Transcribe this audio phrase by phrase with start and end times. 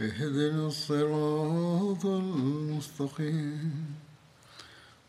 [0.00, 3.94] اهدنا الصراط المستقيم.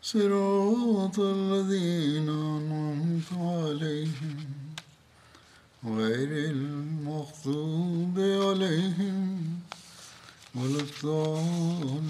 [0.02, 4.46] صراط الذين أنعمت عليهم
[5.84, 9.60] غير المغضوب عليهم
[10.54, 12.08] ولا الضالين.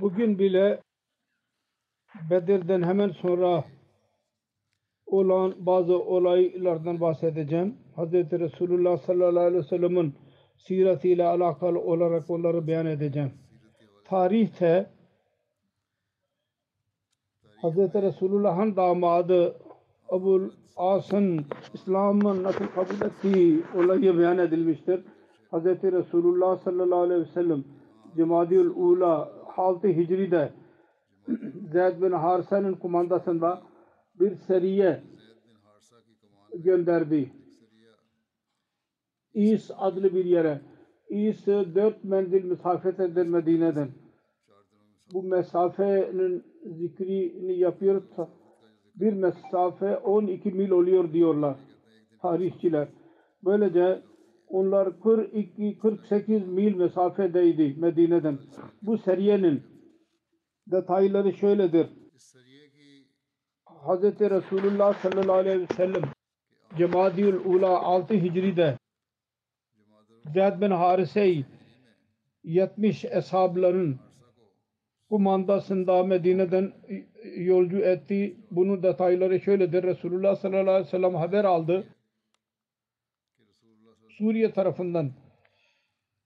[0.00, 0.82] Bugün bile
[2.30, 3.64] Bedir'den hemen sonra
[5.06, 7.74] olan bazı olaylardan bahsedeceğim.
[7.96, 8.12] Hz.
[8.12, 10.14] Resulullah sallallahu aleyhi ve sellem'in
[10.56, 13.30] siretiyle alakalı olarak onları beyan edeceğim.
[14.04, 14.90] Tarihte
[17.62, 17.76] Hz.
[17.76, 19.56] Resulullah'ın damadı
[20.08, 25.04] Abul As'ın İslam'ın nasıl kabul ettiği olayı beyan edilmiştir.
[25.52, 25.64] Hz.
[25.66, 27.64] Resulullah sallallahu aleyhi ve sellem
[28.16, 30.52] Cemadiül Ula 6 Hicri'de
[31.72, 33.62] Zeyd bin Harse'nin kumandasında
[34.20, 35.02] bir seriye
[36.54, 37.32] gönderdi.
[39.34, 40.60] İs adlı bir yere.
[41.10, 43.88] İs dört menzil mesafetedir Medine'den.
[45.12, 48.02] Bu mesafenin zikrini yapıyor.
[48.94, 51.56] Bir mesafe 12 mil oluyor diyorlar
[52.22, 52.88] tarihçiler.
[53.44, 54.02] Böylece
[54.48, 58.38] onlar 42-48 mil mesafedeydi Medine'den.
[58.82, 59.62] Bu seriyenin
[60.66, 61.86] detayları şöyledir.
[63.86, 64.20] Hz.
[64.20, 66.02] Resulullah sallallahu aleyhi ve sellem
[66.76, 68.78] Cemadiül Ula 6 Hicri'de
[70.34, 71.46] Zeyd bin Harise'yi
[72.44, 73.98] 70 eshabların
[75.08, 76.72] kumandasında Medine'den
[77.36, 78.36] yolcu etti.
[78.50, 79.82] Bunun detayları şöyledir.
[79.82, 81.84] Resulullah sallallahu aleyhi ve sellem haber aldı.
[84.18, 85.12] Suriye tarafından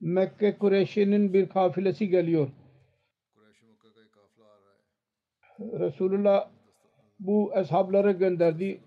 [0.00, 2.48] Mekke Kureyş'inin bir kafilesi geliyor.
[5.60, 6.50] Resulullah
[7.20, 8.80] bu eshabları gönderdi.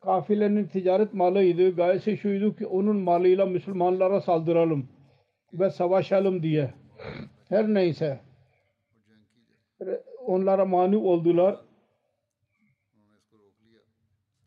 [0.00, 1.76] Kafilenin ticaret malıydı.
[1.76, 4.88] Gayesi şuydu ki onun malıyla Müslümanlara saldıralım
[5.52, 6.74] ve savaşalım diye.
[7.48, 8.20] Her neyse
[10.26, 11.56] onlara mani oldular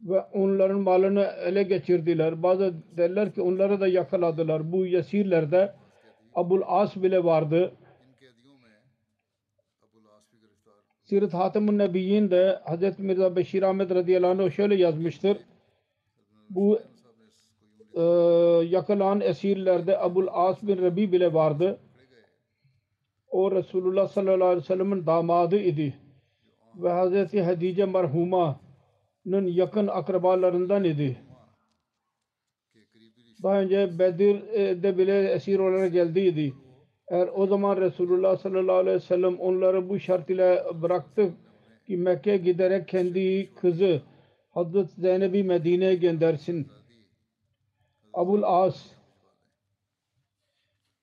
[0.01, 2.43] ve onların malını ele geçirdiler.
[2.43, 4.71] Bazı derler ki onları da yakaladılar.
[4.71, 5.73] Bu yesirlerde
[6.35, 7.73] Abul As bile vardı.
[11.11, 12.99] Sirat Hatemun Nebiyyin de Hz.
[12.99, 15.37] Mirza Beşir Ahmet radıyallahu anh şöyle yazmıştır.
[16.49, 16.79] Bu
[17.93, 18.01] e,
[18.65, 21.79] yakılan esirlerde Abul As bin Rabi bile vardı.
[23.29, 25.93] O Resulullah sallallahu aleyhi ve sellem'in damadı idi.
[26.75, 27.33] Ve Hz.
[27.33, 31.17] Hadice merhuma'nın yakın akrabalarından idi.
[33.43, 36.53] Daha önce Bedir'de bile esir olarak geldiydi.
[37.11, 41.31] Eğer o zaman Resulullah sallallahu aleyhi ve sellem onları bu şart ile bıraktı
[41.87, 44.01] ki Mekke giderek kendi kızı
[44.51, 46.67] Hazreti Zeynep'i Medine'ye göndersin.
[48.13, 48.85] Abul As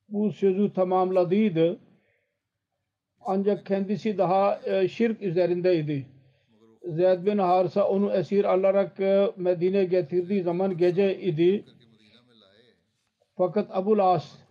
[0.09, 1.79] bu sözü tamamladıydı.
[3.21, 6.07] Ancak kendisi daha e, şirk üzerindeydi.
[6.83, 11.65] Zeyd bin Harsa onu esir alarak e, Medine'ye getirdiği zaman gece idi.
[13.37, 14.48] Fakat Abul As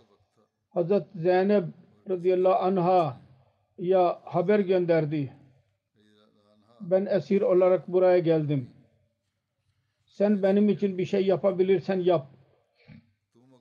[0.77, 1.63] Hazret Zeynep
[2.09, 3.17] radıyallahu anha
[3.77, 5.33] ya haber gönderdi.
[6.81, 8.69] Ben esir olarak buraya geldim.
[10.05, 12.27] Sen benim için bir şey yapabilirsen yap.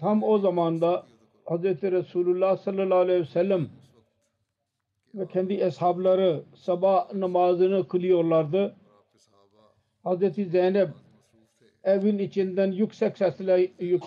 [0.01, 1.07] Tam o zamanda
[1.47, 1.65] Hz.
[1.83, 3.69] Resulullah sallallahu aleyhi ve sellem
[5.15, 8.77] ve kendi eshabları sabah namazını kılıyorlardı.
[10.05, 10.51] Hz.
[10.51, 10.89] Zeynep
[11.85, 14.03] evin içinden yüksek sesle yük,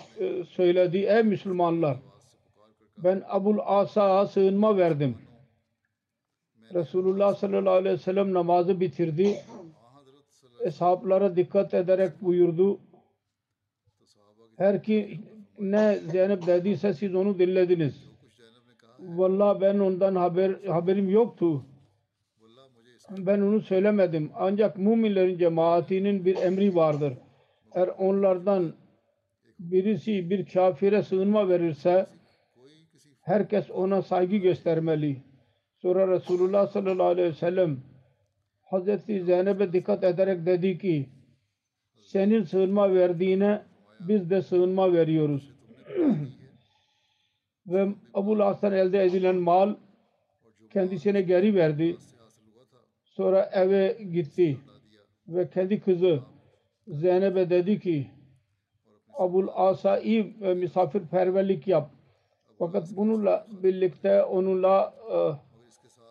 [0.48, 0.98] söyledi.
[0.98, 2.09] Ey Müslümanlar
[3.04, 5.16] ben Abul Asa'ya sığınma verdim.
[6.74, 9.36] Resulullah sallallahu aleyhi ve sellem namazı bitirdi.
[10.64, 12.80] Eshaplara dikkat ederek buyurdu.
[14.56, 15.20] Her ki
[15.58, 18.10] ne Zeynep dediyse siz onu dinlediniz.
[18.98, 21.64] Valla ben ondan haber, haberim yoktu.
[23.18, 24.30] Ben onu söylemedim.
[24.34, 27.12] Ancak müminlerin cemaatinin bir emri vardır.
[27.74, 28.72] Eğer onlardan
[29.58, 32.06] birisi bir kafire sığınma verirse
[33.20, 35.16] Herkes ona saygı göstermeli.
[35.78, 37.78] Sonra Resulullah sallallahu aleyhi ve sellem
[38.62, 41.08] Hazreti Zeynep'e dikkat ederek dedi ki
[42.02, 43.62] senin sığınma verdiğine
[44.00, 45.50] biz de sığınma veriyoruz.
[47.66, 49.74] Ve Abu Hasan elde edilen mal
[50.72, 51.96] kendisine geri verdi.
[53.04, 54.58] Sonra eve gitti
[55.28, 56.20] ve kendi kızı
[56.88, 58.10] Zeynep'e dedi ki
[59.18, 61.90] Abul Asa'yı misafirperverlik yap.
[62.60, 65.16] Fakat bununla birlikte onunla e,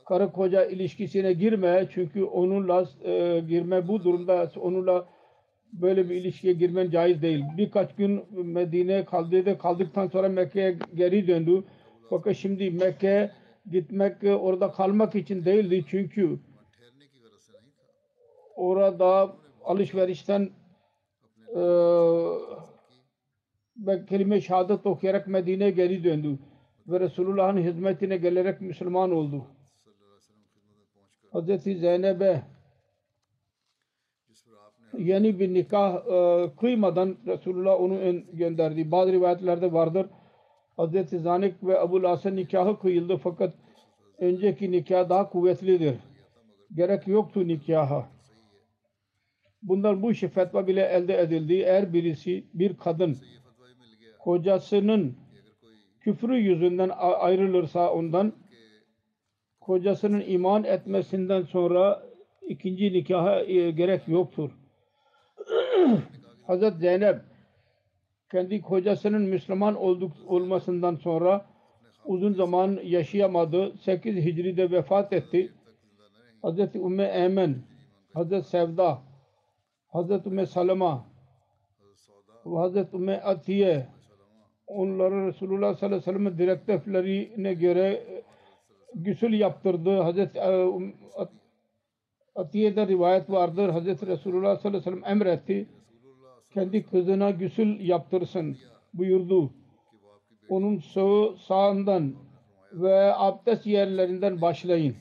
[0.06, 1.88] karı koca ilişkisine girme.
[1.92, 5.06] Çünkü onunla e, girme bu durumda onunla
[5.74, 7.44] böyle bir ilişkiye girmen caiz değil.
[7.57, 11.63] Birkaç gün Medine'ye kaldı kaldıktan sonra Mekke'ye geri döndü.
[12.10, 13.31] Fakat şimdi Mekke'ye
[13.72, 16.40] gitmek e, orada kalmak için değildi çünkü
[18.56, 20.50] orada alışverişten
[23.88, 26.40] ve kelime-i şehadet okuyarak Medine'ye geri döndü.
[26.88, 29.46] Ve Resulullah'ın hizmetine gelerek Müslüman oldu.
[31.34, 31.64] Hz.
[31.64, 32.44] Zeynep'e
[34.98, 38.92] yeni bir nikah e, kıymadan Resulullah onu gönderdi.
[38.92, 40.06] Bazı rivayetlerde vardır.
[40.78, 41.22] Hz.
[41.22, 43.54] Zanik ve Ebu Las'ın nikahı kıyıldı fakat
[44.18, 45.96] önceki nikah daha kuvvetlidir.
[46.76, 48.10] Gerek yoktu nikaha.
[49.62, 51.54] Bunlar bu işi bile elde edildi.
[51.54, 53.18] Eğer birisi bir kadın
[54.30, 55.18] kocasının
[56.00, 58.34] küfrü yüzünden ayrılırsa ondan
[59.62, 62.04] kocasının iman etmesinden sonra
[62.48, 64.52] ikinci nikaha e, gerek yoktur.
[66.48, 67.22] Hazret Zeynep
[68.31, 71.46] kendi kocasının Müslüman olduk, olmasından sonra
[72.06, 73.78] uzun zaman yaşayamadı.
[73.78, 75.54] 8 Hicri'de vefat etti.
[76.44, 76.76] Hz.
[76.76, 77.56] Ümmü Eymen,
[78.16, 78.48] Hz.
[78.48, 79.02] Sevda,
[79.94, 80.26] Hz.
[80.26, 81.06] Ümmü Salama,
[82.46, 82.94] Hz.
[82.94, 83.88] Ümmü Atiye,
[84.69, 88.24] onları Resulullah sallallahu aleyhi ve sellem'in direktiflerine göre e,
[88.95, 90.00] gusül yaptırdı.
[90.00, 91.31] Hazret e, Um- At-
[92.36, 93.69] Atiye'de rivayet vardır.
[93.69, 95.68] Hazreti Resulullah sallallahu aleyhi ve sellem emretti.
[96.54, 98.57] Kendi kızına gusül yaptırsın
[98.94, 99.51] buyurdu.
[100.50, 102.13] Onun sağ, sağından
[102.74, 104.95] ve abdest yerlerinden başlayın.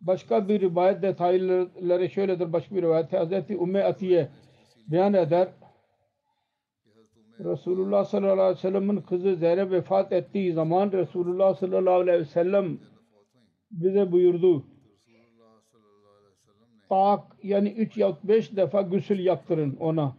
[0.00, 2.52] Başka bir rivayet detayları şöyledir.
[2.52, 4.28] Başka bir rivayet Hazreti Ümmü Atiye
[4.90, 5.48] beyan eder.
[7.44, 12.78] Resulullah sallallahu aleyhi ve sellem'in kızı Zeynep vefat ettiği zaman Resulullah sallallahu aleyhi ve sellem
[13.70, 14.66] bize buyurdu.
[16.88, 20.16] Tak yani üç ya beş defa gusül yaptırın ona.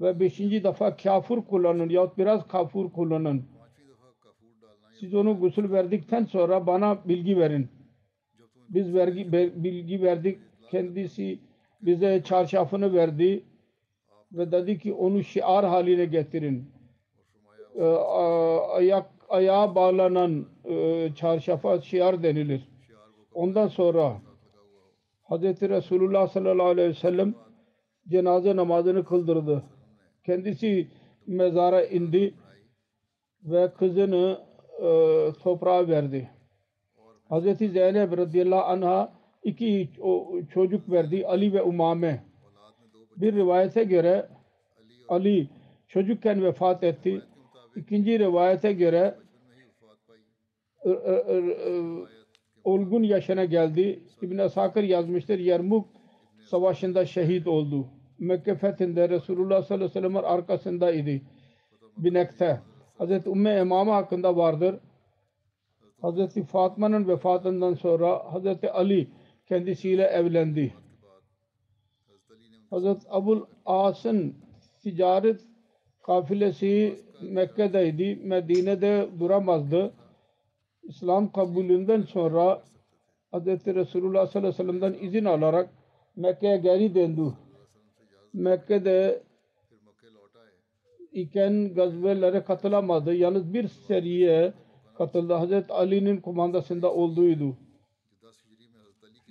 [0.00, 3.44] Ve beşinci defa kafur kullanın yahut biraz kafur kullanın.
[5.00, 7.68] Siz onu gusül verdikten sonra bana bilgi verin.
[8.68, 10.38] Biz vergi, bilgi verdik.
[10.70, 11.38] Kendisi
[11.82, 13.44] bize çarşafını verdi
[14.32, 16.72] ve dedi ki onu şiar haline getirin.
[17.80, 22.68] A- ayak ayağa bağlanan e, çarşafa şiar denilir.
[23.34, 24.16] Ondan sonra
[25.30, 25.42] Hz.
[25.42, 27.34] Resulullah sallallahu aleyhi ve sellem
[28.08, 29.62] cenaze namazını kıldırdı.
[30.26, 30.88] Kendisi
[31.26, 32.34] mezara indi
[33.44, 34.40] ve kızını
[34.82, 34.88] e,
[35.42, 36.30] toprağa verdi.
[37.30, 37.58] Hz.
[37.58, 39.90] Zeynep radıyallahu anh'a iki
[40.54, 42.29] çocuk verdi Ali ve Umame.
[43.20, 44.28] Bir rivayete göre
[45.08, 45.48] Ali
[45.88, 47.22] çocukken vefat etti.
[47.76, 49.14] İkinci rivayete göre
[52.64, 54.02] olgun yaşına geldi.
[54.22, 55.38] İbn Asakir yazmıştır.
[55.38, 55.88] Yermuk
[56.44, 57.86] savaşında şehit oldu.
[58.18, 61.24] Mekke fethinde Resulullah sallallahu aleyhi ve sellem'in arkasındaydı.
[61.96, 62.60] Binekte.
[62.98, 64.80] Hazreti Ümmü Emame hakkında vardır.
[66.02, 69.08] Hazreti Fatma'nın vefatından sonra Hazreti Ali
[69.46, 70.74] kendisiyle evlendi.
[72.70, 74.34] Hazreti Abul As'ın
[74.82, 75.40] ticaret
[76.02, 78.16] kafilesi Mekke'deydi.
[78.24, 79.92] Medine'de duramazdı.
[80.82, 82.62] İslam kabulünden sonra
[83.32, 83.46] Hz.
[83.46, 85.70] Resulullah sallallahu aleyhi ve sellem'den izin alarak
[86.16, 87.32] Mekke'ye geri döndü.
[88.32, 89.22] Mekke'de
[91.12, 93.14] iken gazvelere katılamadı.
[93.14, 94.52] Yalnız bir seriye
[94.98, 95.34] katıldı.
[95.34, 95.70] Hz.
[95.70, 97.56] Ali'nin kumandasında olduğuydu.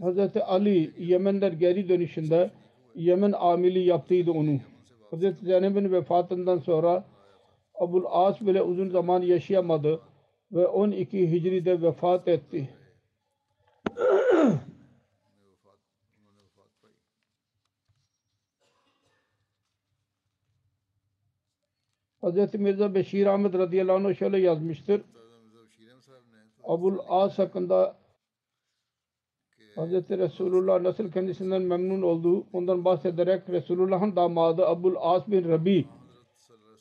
[0.02, 0.38] Hz.
[0.38, 2.52] Ali Yemen'den geri dönüşünde
[2.96, 4.60] Yemen amili yaptıydı onu.
[5.12, 7.06] Hazreti Zeynep'in vefatından sonra
[7.76, 10.02] Abul As bile uzun zaman yaşayamadı
[10.52, 12.70] ve 12 Hicri'de vefat etti.
[22.24, 22.54] Hz.
[22.54, 25.02] Mirza Beşir Ahmet radıyallahu anh şöyle yazmıştır.
[26.64, 27.98] Abul As hakkında
[29.80, 30.10] Hz.
[30.10, 35.86] Resulullah nasıl kendisinden memnun olduğu ondan bahsederek Resulullah'ın damadı Abul As bin Rabi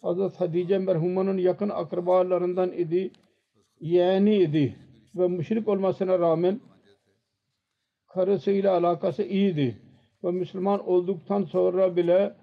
[0.02, 0.40] Hz.
[0.40, 3.10] Hadice merhumanın yakın akrabalarından idi.
[3.80, 4.76] Yeğeni idi
[5.14, 6.60] ve müşrik olmasına rağmen
[8.08, 9.78] karısıyla alakası iyiydi.
[10.24, 12.34] Ve Müslüman olduktan sonra bile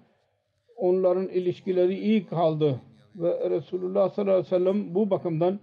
[0.76, 2.80] onların ilişkileri iyi kaldı.
[3.14, 5.60] Ve Resulullah sallallahu aleyhi ve sellem bu bakımdan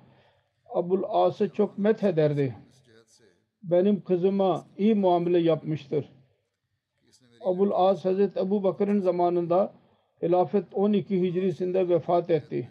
[0.73, 2.55] Abul As'ı çok methederdi
[3.63, 6.09] benim kızıma iyi muamele yapmıştır.
[7.41, 9.73] Abul As Hazreti Ebu Bakır'ın zamanında
[10.21, 12.69] hilafet 12 hicrisinde vefat etti.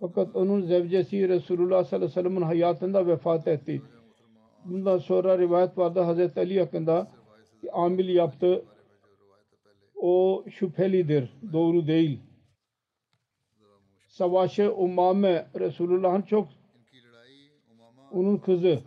[0.00, 3.82] Fakat onun zevcesi Resulullah sallallahu aleyhi ve sellem'in hayatında vefat etti.
[4.64, 7.10] Bundan sonra rivayet vardı Hazreti Ali hakkında
[7.72, 8.64] amil yaptı.
[9.96, 12.20] O şüphelidir, doğru değil.
[14.08, 16.48] Savaşı Umame Resulullah'ın çok
[18.12, 18.80] onun kızı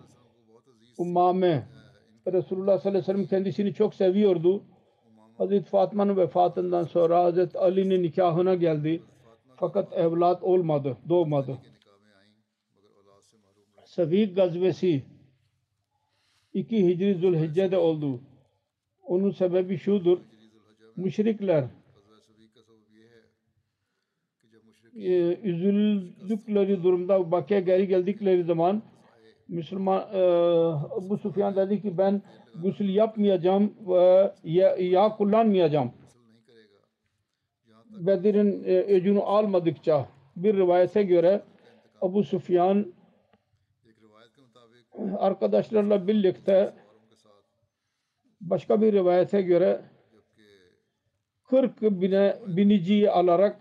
[0.97, 1.67] Umame.
[2.27, 4.63] Resulullah sallallahu aleyhi ve sellem kendisini çok seviyordu.
[5.37, 9.03] Hazreti Fatma'nın vefatından sonra Hazreti Ali'nin nikahına geldi.
[9.55, 11.57] Fakat evlat olmadı, doğmadı.
[13.85, 15.03] Sevik gazvesi
[16.53, 18.21] 2 Hicri Zülhicce'de oldu.
[19.03, 20.19] Onun sebebi şudur.
[20.95, 21.65] Müşrikler
[24.95, 28.81] ee, üzüldükleri durumda Bakı'ya geri geldikleri zaman
[29.53, 30.19] Müslüman e,
[30.97, 32.21] Abu Sufyan dedi ki ben
[32.61, 35.91] gusül yapmayacağım ve ya, ya kullanmayacağım.
[37.89, 41.41] Bedir'in e, öcünü almadıkça bir rivayete göre
[42.01, 42.93] Abu Sufyan
[45.17, 46.73] arkadaşlarla birlikte
[48.41, 49.81] başka bir rivayete göre
[51.49, 53.59] 40 bine, biniciyi alarak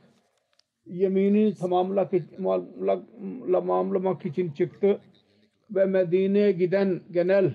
[0.87, 2.13] yeminini tamamlamak,
[3.53, 5.01] tamamlamak için çıktı
[5.75, 7.53] ve Medine'ye giden genel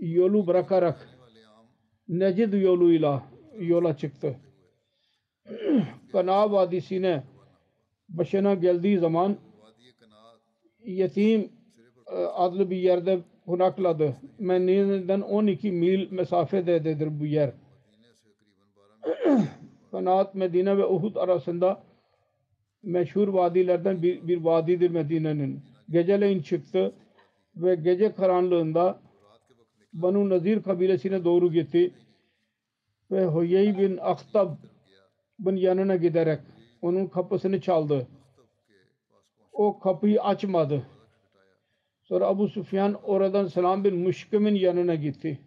[0.00, 1.08] yolu bırakarak
[2.08, 3.22] Necid yoluyla
[3.58, 4.36] yola çıktı.
[6.12, 7.22] Kana Vadisi'ne
[8.08, 9.36] başına geldiği zaman
[10.84, 11.52] yetim
[12.12, 14.16] e, adlı bir yerde konakladı.
[14.38, 17.50] Medine'den 12 mil mesafededir bu yer.
[19.90, 21.82] Kanaat Medine ve Uhud arasında
[22.82, 26.92] meşhur vadilerden bir, bir vadidir Medine'nin geceleyin çıktı
[27.56, 29.00] ve gece karanlığında
[29.92, 31.94] Banu Nazir kabilesine doğru gitti
[33.10, 34.56] ve Huyey bin Aktab
[35.54, 36.40] yanına giderek
[36.82, 38.06] onun kapısını çaldı.
[39.52, 40.82] O kapıyı açmadı.
[42.02, 45.38] Sonra Abu Sufyan oradan Selam bin Müşkim'in yanına gitti.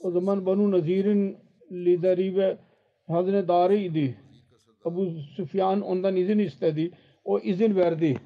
[0.00, 1.38] O zaman Banu Nazir'in
[1.72, 2.58] lideri ve
[3.06, 4.18] hazinedarı idi.
[4.84, 6.90] Abu Sufyan ondan izin istedi.
[7.24, 8.16] O izin verdi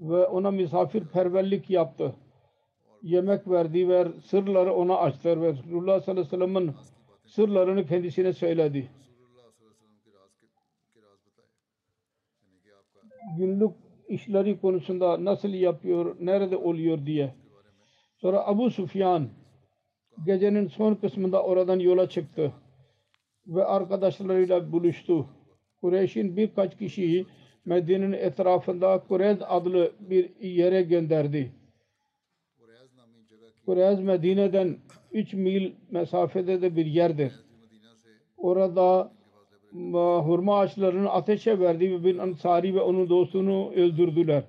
[0.00, 2.14] ve ona misafirperverlik yaptı.
[3.02, 6.74] Yemek verdi ve sırları ona açtı ve Resulullah sallallahu aleyhi ve sellem'in
[7.26, 8.90] sırlarını kendisine söyledi.
[13.38, 13.70] Günlük
[14.08, 17.34] işleri konusunda nasıl yapıyor, nerede oluyor diye.
[18.16, 19.28] Sonra Abu Sufyan
[20.26, 22.52] gecenin son kısmında oradan yola çıktı
[23.46, 25.26] ve arkadaşlarıyla buluştu.
[25.80, 27.26] Kureyş'in birkaç kişiyi
[27.66, 31.52] Medine'nin etrafında Kureyz adlı bir yere gönderdi.
[33.66, 34.76] Kureyz Medine'den
[35.12, 37.32] 3 mil mesafede de bir yerdir.
[38.36, 39.12] Orada
[40.26, 44.42] hurma ağaçlarını ateşe verdi ve bin Ansari ve onun dostunu öldürdüler.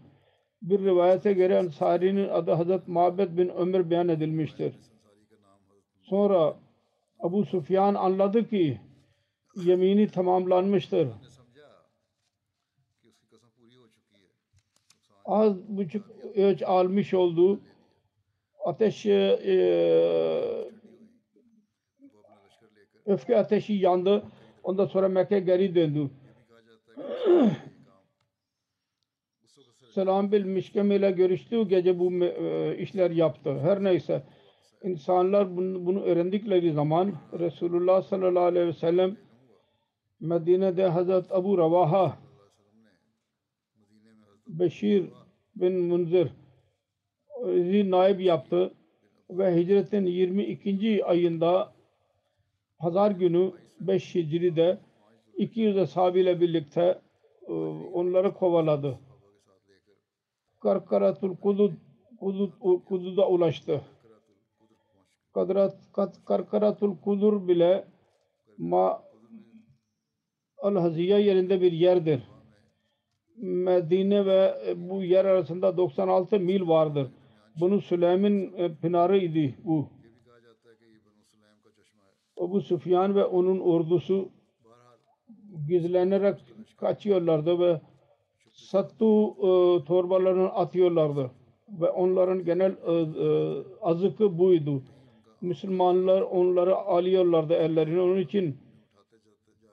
[0.61, 4.73] Bir rivayete göre Ansari'nin adı Hazret Mabed bin Ömer beyan edilmiştir.
[6.01, 6.55] Sonra
[7.19, 8.79] Abu Sufyan anladı ki
[9.55, 11.07] yemini tamamlanmıştır.
[15.27, 16.05] az buçuk
[16.35, 17.59] ölç almış olduğu
[18.65, 19.55] ateş e, e,
[23.05, 24.23] öfke ateşi yandı.
[24.63, 26.09] Ondan sonra Mekke geri döndü.
[29.93, 33.59] Selam bil Mişkem ile görüştüğü gece bu e, işler yaptı.
[33.59, 34.23] Her neyse
[34.83, 39.17] insanlar bunu, bunu öğrendikleri zaman Resulullah sallallahu aleyhi ve sellem
[40.19, 42.17] Medine'de Hazret Abu Ravaha
[44.47, 45.09] Beşir
[45.55, 46.31] bin Munzir
[47.91, 48.73] naib yaptı
[49.29, 51.05] ve hicretin 22.
[51.05, 51.73] ayında
[52.79, 54.77] pazar günü 5 Hicri'de
[55.37, 57.01] 200 ashabıyla birlikte
[57.47, 57.51] e,
[57.93, 58.99] onları kovaladı.
[60.59, 61.73] Karkaratul Kudud
[62.19, 62.51] Kudud
[62.85, 63.81] Kudud'a ulaştı.
[65.33, 65.77] Kadrat
[66.25, 67.87] Karkaratul Kudur bile
[68.57, 69.03] Ma
[70.57, 72.36] Al Haziya yerinde bir yerdir.
[73.37, 77.07] Medine ve e, bu yer arasında 96 mil vardır.
[77.59, 79.89] Bunu Süleym'in e, pınarı idi bu.
[82.41, 84.29] Ebu Süfyan ve onun ordusu
[85.67, 86.35] gizlenerek
[86.77, 87.81] kaçıyorlardı ve
[88.53, 91.31] sattu e, torbalarını atıyorlardı
[91.81, 94.83] ve onların genel e, azıkı buydu.
[95.41, 98.01] Müslümanlar onları alıyorlardı ellerine.
[98.01, 98.57] Onun için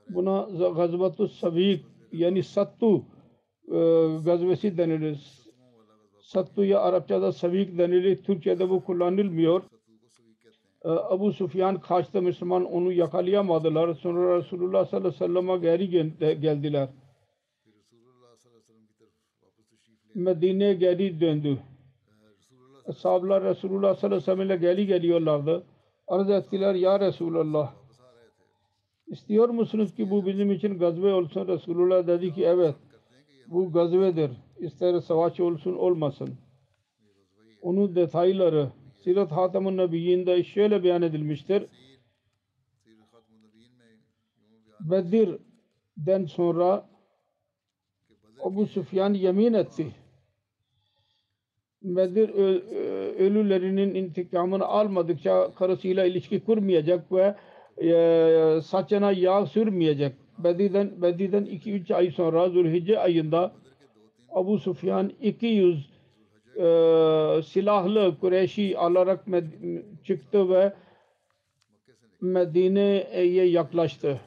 [0.09, 3.05] buna gazbatu savik yani sattu
[3.69, 3.75] ee,
[4.25, 5.45] gazvesi denilir.
[6.21, 8.23] Sattuya Arapçada savik denilir.
[8.23, 9.63] Türkçe'de bu kullanılmıyor.
[10.85, 13.95] Ee, Abu Sufyan kaçtı Müslüman onu yakalayamadılar.
[13.95, 16.89] Sonra Resulullah sallallahu aleyhi ve sellem'e geri geldiler.
[20.15, 21.59] Medine'ye geri döndü.
[22.97, 25.65] Sahabeler Resulullah sallallahu aleyhi ve sellem'le geri geliyorlardı.
[26.09, 27.75] Arz ettiler ya Resulullah.
[29.07, 31.49] İstiyor musunuz ki bu bizim için gazve olsun?
[31.49, 32.75] Resulullah dedi ki evet
[33.47, 34.31] bu gazvedir.
[34.59, 36.35] İster savaş olsun olmasın.
[37.63, 38.69] Onun detayları
[39.05, 41.67] Sirat Hatam'ın Nebiyyinde şöyle beyan edilmiştir.
[44.81, 46.89] Bedir'den sonra
[48.43, 49.87] Abu Sufyan yemin etti.
[51.83, 52.29] Bedir
[53.19, 57.37] ölülerinin intikamını almadıkça karısıyla ilişki kurmayacak ve
[57.83, 63.53] e, saçına yağ sürmeyecek Bedir'den, Bedir'den 2-3 ay sonra Zülhicce ayında
[64.31, 65.91] Abu Sufyan 200
[66.57, 66.63] e,
[67.45, 70.73] silahlı Kureyşi alarak med- çıktı ve
[72.21, 74.21] Medine'ye yaklaştı.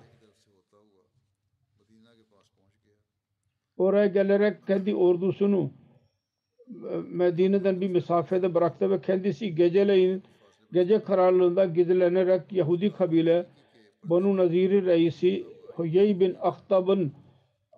[3.78, 5.72] Oraya gelerek kendi ordusunu
[6.70, 10.24] e, Medine'den bir mesafede bıraktı ve kendisi geceleyin
[10.74, 13.46] gece kararlığında gidilenerek Yahudi kabile
[14.04, 15.46] Banu Nazir'i reisi
[15.78, 17.14] Huyey bin Ahtab'ın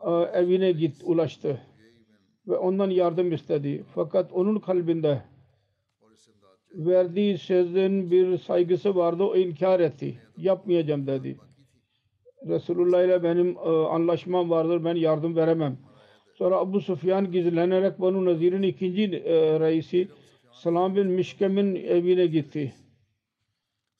[0.05, 1.61] e, evine git ulaştı
[2.47, 3.83] ve ondan yardım istedi.
[3.95, 5.21] Fakat onun kalbinde
[6.73, 9.23] verdiği sözün bir saygısı vardı.
[9.23, 10.17] O inkar etti.
[10.37, 11.37] Yapmayacağım dedi.
[12.47, 14.85] Resulullah ile benim e, anlaşmam vardır.
[14.85, 15.77] Ben yardım veremem.
[16.33, 20.07] Sonra Abu Sufyan gizlenerek Banu Nazir'in ikinci e, reisi
[20.51, 22.73] Salam bin Mişkem'in evine gitti.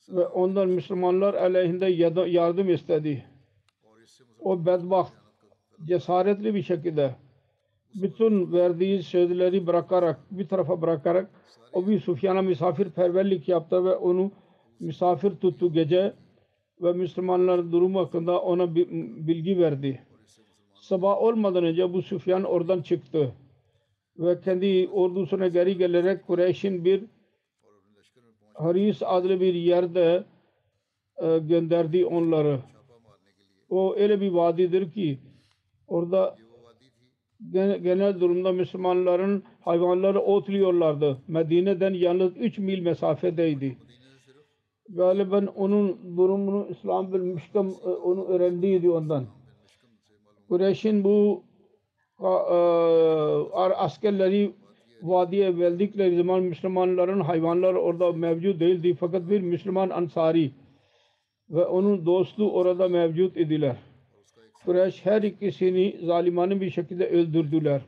[0.08, 1.86] Ve ondan Müslümanlar aleyhinde
[2.30, 3.29] yardım istedi
[4.42, 5.12] o bedbaht
[5.84, 7.14] cesaretli bir şekilde
[7.94, 11.30] bütün verdiği sözleri bırakarak, bir tarafa bırakarak
[11.72, 14.30] o bir Sufyan'a misafirperverlik yaptı ve onu
[14.80, 16.12] misafir tuttu gece
[16.82, 18.74] ve Müslümanların durumu hakkında ona
[19.26, 20.02] bilgi verdi.
[20.74, 23.32] Sabah olmadan önce bu Sufyan oradan çıktı
[24.18, 27.04] ve kendi ordusuna geri gelerek Kureyş'in bir
[28.54, 30.24] Haris adlı bir yerde
[31.16, 32.60] e, gönderdi onları
[33.70, 35.18] o öyle bir vadidir ki
[35.88, 36.36] orada
[37.82, 41.18] genel durumda Müslümanların hayvanları otluyorlardı.
[41.28, 43.76] Medine'den yalnız 3 mil mesafedeydi.
[44.88, 49.26] Galiben onun durumunu İslam bil müşkem e, onu öğrendiydi ondan.
[50.48, 51.42] Kureyş'in bu
[52.20, 52.26] e,
[53.76, 54.52] askerleri
[55.02, 58.96] vadiye geldikleri zaman Müslümanların hayvanları orada mevcut değildi.
[59.00, 60.50] Fakat bir Müslüman ansari
[61.50, 63.76] ve onun dostu orada mevcut idiler.
[64.64, 67.82] Kureyş her ikisini zalimane bir şekilde öldürdüler.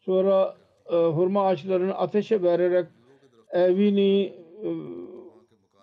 [0.00, 0.56] Sonra
[0.92, 2.86] e, hurma ağaçlarını ateşe vererek
[3.52, 4.32] evini
[4.64, 4.68] e,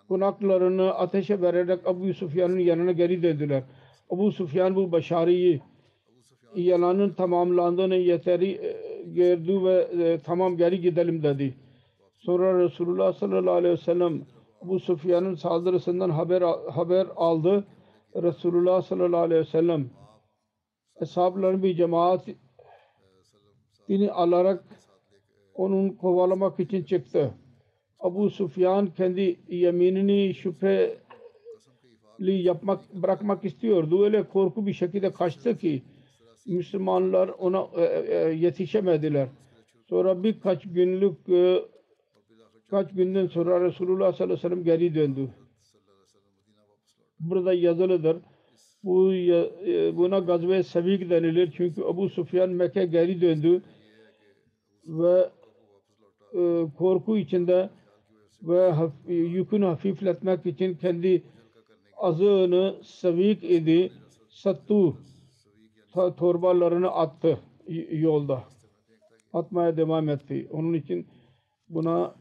[0.08, 3.64] konaklarını ateşe vererek Abu Sufyan'ın yanına geri döndüler.
[4.10, 5.60] Abu Sufyan bu başarıyı
[6.56, 11.54] yalanın tamamlandığını yeteri e, gördü ve e, tamam geri gidelim dedi.
[12.18, 14.22] Sonra Resulullah sallallahu aleyhi ve sellem
[14.62, 17.66] Abu Sufyan'ın saldırısından haber haber aldı.
[18.16, 19.90] Resulullah sallallahu aleyhi ve sellem
[21.02, 22.36] Eshabların bir cemaatini
[24.12, 24.64] alarak
[25.54, 27.34] onun kovalamak için çıktı.
[28.00, 30.98] Abu Sufyan kendi yeminini şüpheli
[32.20, 34.04] yapmak bırakmak istiyordu.
[34.04, 35.84] Öyle korku bir şekilde kaçtı ki
[36.48, 39.28] Müslümanlar ona e, e, yetişemediler.
[39.90, 41.62] Sonra birkaç günlük e,
[42.72, 45.30] kaç günden sonra Resulullah sallallahu aleyhi ve sellem geri döndü.
[47.20, 48.18] Burada yazılıdır.
[48.84, 51.54] Bu e, buna gazve sevik denilir.
[51.58, 53.62] Çünkü Abu Sufyan Mekke geri döndü
[54.88, 55.30] ve
[56.34, 57.70] e, korku içinde
[58.44, 61.24] ve haf- yükünü hafifletmek için kendi
[61.98, 63.92] azığını sevik idi.
[64.30, 64.98] Sattu
[66.18, 67.40] torbalarını attı
[67.92, 68.44] yolda.
[69.34, 70.48] Atmaya devam etti.
[70.52, 71.08] Onun için
[71.70, 72.16] buna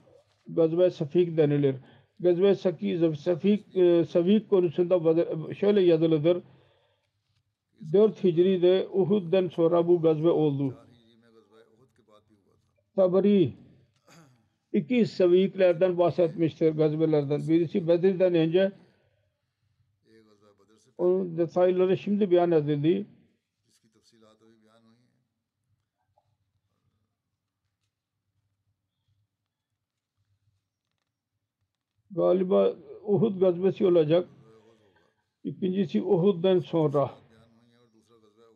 [0.54, 1.76] Gazve Safik denilir.
[2.20, 6.42] Gazve Sakî, Safik, e, Savik konusunda şöyle yazılıdır.
[7.92, 10.74] 4 Hicri'de Uhud'den sonra bu gazve oldu.
[12.96, 13.52] Tabari
[14.72, 17.48] 2 Saviklerden bahsetmiştir gazvelerden.
[17.48, 18.72] Birisi Bedir'den önce
[20.98, 23.06] onun detayları şimdi beyan edildi.
[32.10, 32.72] galiba
[33.06, 34.28] Uhud gazvesi olacak.
[35.44, 37.10] İkincisi Uhud'dan sonra.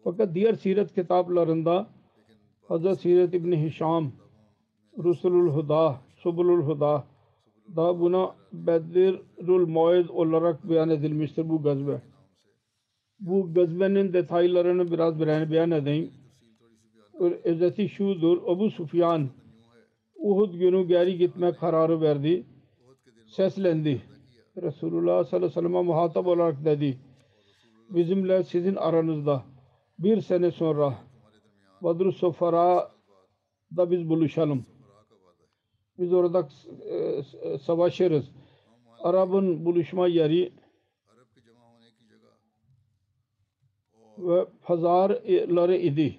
[0.04, 1.86] Fakat diğer siret kitaplarında
[2.68, 4.12] Hazreti Siret İbni Hişam,
[4.98, 7.04] Rusulul Huda, Subulul Huda
[7.76, 12.00] da buna Bedirul Muayed olarak beyan edilmiştir bu gazve.
[13.20, 16.10] Bu gazvenin detaylarını biraz beyan edeyim.
[17.44, 19.28] Özeti şudur, Ebu Sufyan
[20.16, 22.44] Uhud günü geri gitme kararı verdi
[23.26, 24.02] seslendi.
[24.62, 26.98] Resulullah sallallahu aleyhi ve sellem'e muhatap olarak dedi.
[27.90, 29.44] Bizimle sizin aranızda
[29.98, 30.94] bir sene sonra
[31.82, 34.66] Badr-ı Sofara'da biz buluşalım.
[35.98, 36.48] Biz orada
[36.90, 38.30] e, savaşırız.
[38.98, 40.52] Arap'ın buluşma yeri
[44.18, 46.18] ve pazarları idi.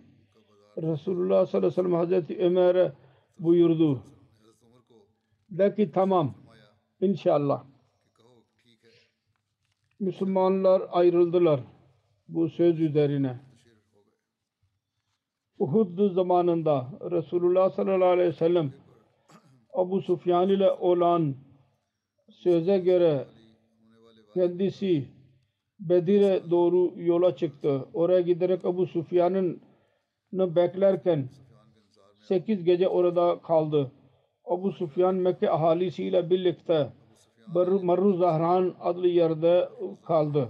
[0.77, 2.93] Resulullah sallallahu aleyhi ve sellem Hazreti Ömer'e
[3.39, 4.03] buyurdu.
[5.49, 6.33] De ki tamam
[7.01, 7.63] İnşallah.
[9.99, 11.59] Müslümanlar ayrıldılar
[12.27, 13.39] bu söz üzerine.
[15.59, 18.73] Uhud zamanında Resulullah sallallahu aleyhi ve sellem
[19.73, 21.35] Abu Sufyan ile olan
[22.29, 23.27] söze göre
[24.33, 25.07] kendisi
[25.79, 27.85] Bedir'e doğru yola çıktı.
[27.93, 29.61] Oraya giderek Abu Sufyan'ın
[30.33, 31.29] beklerken
[32.19, 33.91] 8 gece orada kaldı.
[34.47, 36.87] Abu Sufyan Mekke ahalisiyle birlikte
[37.83, 39.69] Marru Zahran adlı yerde
[40.05, 40.49] kaldı.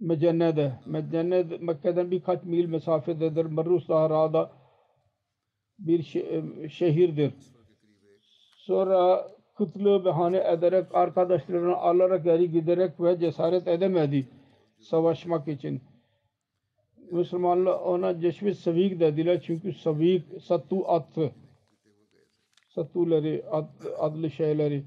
[0.00, 0.72] Mecenne'de.
[0.86, 3.44] Mecenne Mekke'den birkaç mil mesafededir.
[3.44, 4.50] Marru Zahra'da
[5.78, 7.32] bir şe- şehirdir.
[8.56, 14.28] Sonra kıtlığı bahane ederek arkadaşlarını alarak geri giderek ve cesaret edemedi
[14.80, 15.80] savaşmak için.
[17.10, 21.32] Müslümanlar ona ceşvi savik dediler çünkü savik sattu attı
[22.74, 24.84] satırları ad, adlı şeyleri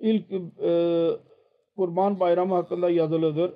[0.00, 1.10] ilk e,
[1.76, 3.52] Kurban Bayramı hakkında yazılıdır.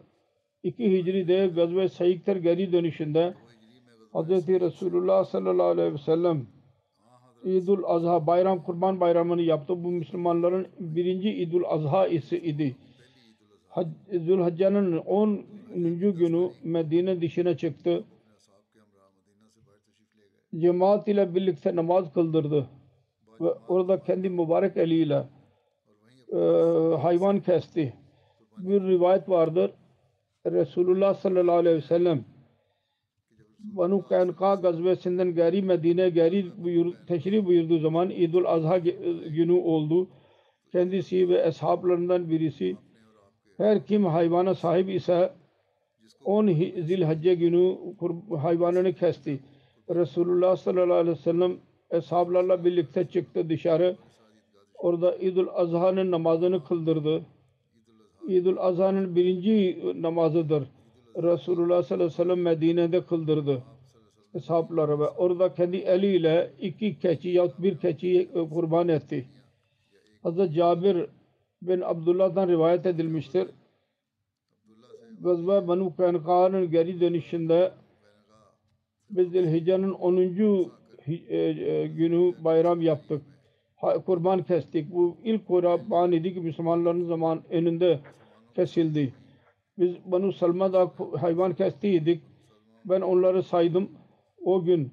[0.62, 3.34] 2 Hicri'de Gazve Seyik'tir geri dönüşünde
[4.14, 4.48] Hz.
[4.48, 6.46] Resulullah sallallahu aleyhi ve sellem
[7.44, 9.84] İdül Azha bayram kurban bayramını yaptı.
[9.84, 12.76] Bu Müslümanların birinci İdül Azha isi idi.
[14.12, 15.44] Zülhaccanın 10.
[15.98, 18.04] günü Medine dışına çıktı.
[20.56, 22.68] Cemaat ile birlikte namaz kıldırdı.
[23.40, 25.24] Ve orada kendi mübarek eliyle
[26.32, 26.38] e,
[27.02, 27.92] hayvan kesti.
[28.58, 29.70] Bir rivayet vardır.
[30.46, 32.24] Resulullah sallallahu aleyhi ve sellem
[33.58, 38.78] Banu Kaynka gazvesinden geri Medine geri buyur, teşrif buyurduğu zaman İdul Azha
[39.28, 40.08] günü oldu.
[40.72, 42.76] Kendisi ve eshablarından birisi
[43.56, 45.32] her kim hayvana sahip ise
[46.24, 47.78] 10 Hi- Zilhicce günü
[48.40, 49.40] hayvanını kesti.
[49.90, 51.56] Resulullah sallallahu aleyhi ve sellem
[51.90, 53.96] eshablarla birlikte çıktı dışarı.
[54.74, 57.22] Orada İdul Azha'nın namazını kıldırdı.
[58.28, 60.64] İdul Azha'nın birinci namazıdır.
[61.16, 63.62] Resulullah sallallahu aleyhi ve sellem Medine'de kıldırdı.
[64.32, 69.24] Hesapları ve orada kendi eliyle iki keçi yahut bir keçi kurban etti.
[70.22, 71.06] Hazreti Cabir
[71.62, 73.48] bin Abdullah'dan rivayet edilmiştir.
[75.20, 77.72] Gazve Banu Kaynuka'nın geri dönüşünde
[79.10, 80.16] biz Zilhicce'nin 10.
[81.08, 83.22] e, e, günü bayram yaptık.
[84.06, 84.92] Kurban kestik.
[84.92, 88.00] Bu ilk kurban idi ki Müslümanların zaman önünde
[88.54, 89.14] kesildi.
[89.78, 92.22] Biz Banu Salma'da hayvan kestiydik.
[92.84, 93.90] Ben onları saydım.
[94.44, 94.92] O gün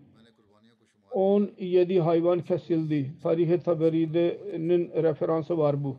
[1.11, 3.11] 17 hayvan kesildi.
[3.23, 5.97] Tarih-i Taberi'nin referansı var bu.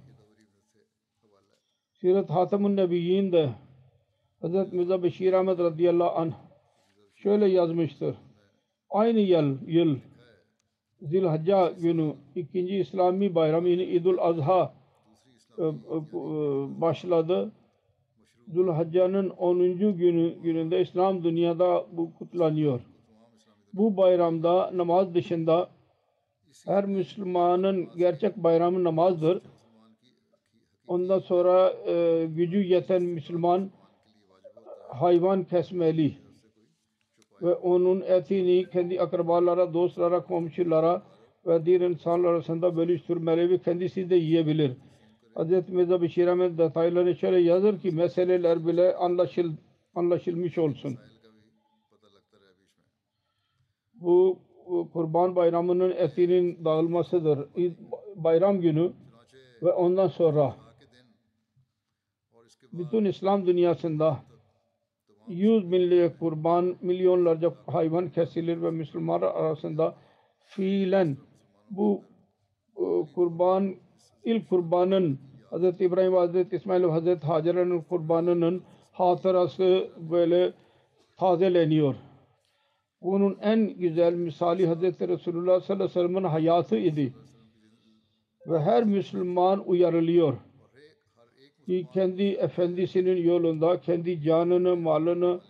[2.01, 3.51] Sirat Hatamun Nebiyyin
[4.41, 6.33] Hazret Mirza Beşir Ahmet radıyallahu anh
[7.15, 8.17] şöyle yazmıştır.
[8.93, 9.99] Aynı yıl, yıl
[11.03, 14.75] Zilhacca günü ikinci İslami bayramı yani İdul Azha
[15.59, 15.71] e, e, e,
[16.81, 17.53] başladı.
[18.49, 19.79] Zülhacca'nın 10.
[19.79, 22.81] günü gününde İslam dünyada bu kutlanıyor.
[23.73, 25.69] Bu bayramda namaz dışında
[26.67, 29.43] her Müslümanın gerçek bayramı namazdır.
[30.87, 33.71] Ondan sonra e, gücü yeten Müslüman
[34.89, 36.15] hayvan kesmeli
[37.43, 41.03] ve onun etini kendi akrabalara, dostlara, komşulara
[41.47, 44.73] ve diğer insanlar arasında bölüştürmeli ve kendisi de yiyebilir.
[45.37, 45.69] Hz.
[45.69, 49.53] Mirza Bişir Ahmet detaylarını şöyle yazır ki meseleler bile anlaşıl,
[49.95, 50.99] anlaşılmış olsun.
[53.95, 54.39] Bu
[54.93, 57.49] kurban bayramının etinin dağılmasıdır.
[58.17, 58.93] Bayram günü
[59.63, 60.57] ve ondan sonra
[62.73, 64.32] bütün İslam dünyasında
[65.33, 69.95] yüz binlik kurban, milyonlarca hayvan kesilir ve Müslümanlar arasında
[70.45, 71.17] fiilen
[71.71, 72.01] bu
[72.77, 73.75] e, kurban,
[74.25, 75.19] ilk kurbanın
[75.51, 75.81] Hz.
[75.81, 76.53] İbrahim Hz.
[76.53, 77.23] İsmail ve Hz.
[77.23, 80.53] Hacer'in kurbanının hatırası böyle
[81.17, 81.95] tazeleniyor.
[83.03, 84.83] Bunun en güzel misali Hz.
[84.83, 87.15] Resulullah sallallahu aleyhi ve sellem'in hayatı idi.
[88.47, 90.35] Ve her Müslüman uyarılıyor
[91.67, 95.41] ki kendi efendisinin yolunda kendi canını, malını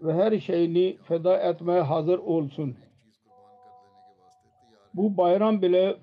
[0.00, 2.76] ve her şeyini feda etmeye hazır olsun.
[4.94, 5.96] Bu bayram bile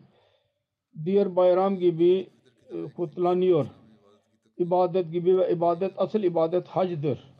[1.06, 2.30] diğer bayram gibi
[2.70, 3.66] e, kutlanıyor.
[4.58, 7.36] İbadet gibi ve ibadet asıl ibadet hacdır.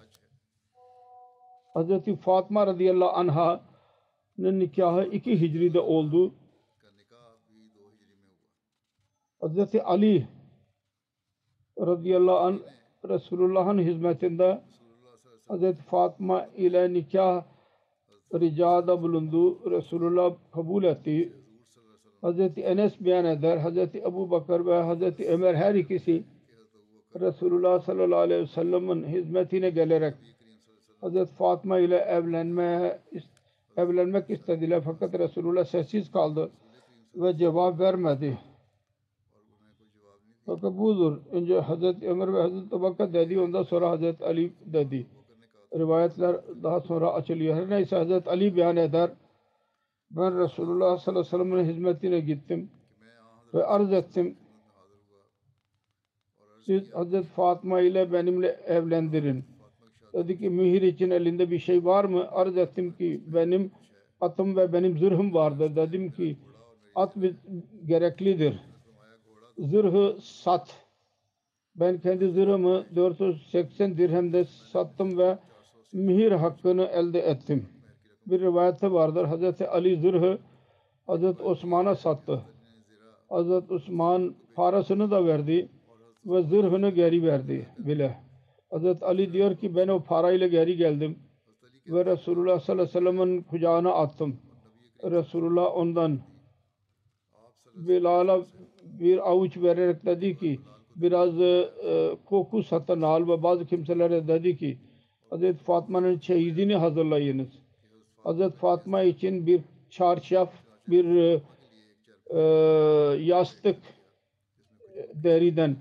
[1.76, 2.16] Hz.
[2.22, 6.34] Fatıma radıyallahu anh'ın nikahı iki hicride oldu.
[9.42, 9.76] Hz.
[9.84, 10.28] Ali
[11.80, 12.60] radıyallahu anh
[13.10, 14.62] Resulullah'ın hizmetinde
[15.50, 15.74] Hz.
[15.74, 17.44] Fatma ile nikah
[18.34, 19.72] ricada bulundu.
[19.72, 21.34] Resulullah kabul etti.
[22.24, 22.40] Hz.
[22.58, 23.58] Enes beyan eder.
[23.58, 23.78] Hz.
[23.96, 25.20] Ebu Bakır ve Hz.
[25.20, 26.24] Ömer her ikisi
[27.20, 30.16] Resulullah sallallahu aleyhi ve sellem'in hizmetine gelerek
[31.02, 31.32] Hz.
[31.32, 33.00] Fatma ile evlenmeye
[33.78, 36.52] evlenmek istediler fakat Resulullah sessiz kaldı
[37.16, 38.38] ve cevap vermedi.
[40.46, 41.18] Fakat budur.
[41.32, 43.40] Önce Hazreti Ömer ve Hazreti Bakır dedi.
[43.40, 45.08] Ondan sonra Hazreti Ali dedi.
[45.74, 47.56] Rivayetler daha sonra açılıyor.
[47.56, 49.10] Her neyse Hazreti Ali beyan eder.
[50.12, 52.70] Ben Resulullah sallallahu aleyhi ve sellem'in hizmetine gittim.
[53.54, 54.38] Ve arz ettim.
[56.66, 59.44] Siz Hazreti Fatma ile benimle evlendirin.
[60.14, 62.28] Dedi ki mühür için elinde bir şey var mı?
[62.32, 63.72] Arz ettim ki benim
[64.22, 65.76] atım ve benim zırhım vardı.
[65.76, 66.38] Dedim ki
[66.96, 67.16] at
[67.86, 68.75] gereklidir
[69.58, 70.86] zırhı sat.
[71.76, 75.38] Ben kendi zırhımı 480 dirhemde sattım ve
[75.94, 77.70] mihir hakkını elde ettim.
[78.26, 79.26] Bir rivayette vardır.
[79.26, 80.40] Hazreti Ali zırhı
[81.08, 82.42] Hazreti Osman'a sattı.
[83.30, 85.70] Hazreti Osman parasını da verdi
[86.26, 88.18] ve zırhını geri verdi bile.
[88.70, 91.20] Hazreti Ali diyor ki ben o parayla geri geldim
[91.88, 94.40] ve Resulullah sallallahu aleyhi ve sellem'in kucağına attım.
[95.04, 96.20] Resulullah ondan
[97.76, 98.42] Bilal'a
[98.86, 100.60] bir avuç vererek dedi ki
[100.96, 101.70] biraz e,
[102.26, 104.78] koku satın al ve bazı kimselere dedi ki
[105.30, 107.48] Hazreti Fatma'nın çeyizini hazırlayınız.
[108.24, 110.54] Hazreti Fatma için bir çarşaf,
[110.88, 111.42] bir e,
[112.30, 112.40] e,
[113.24, 113.78] yastık
[115.14, 115.76] deriden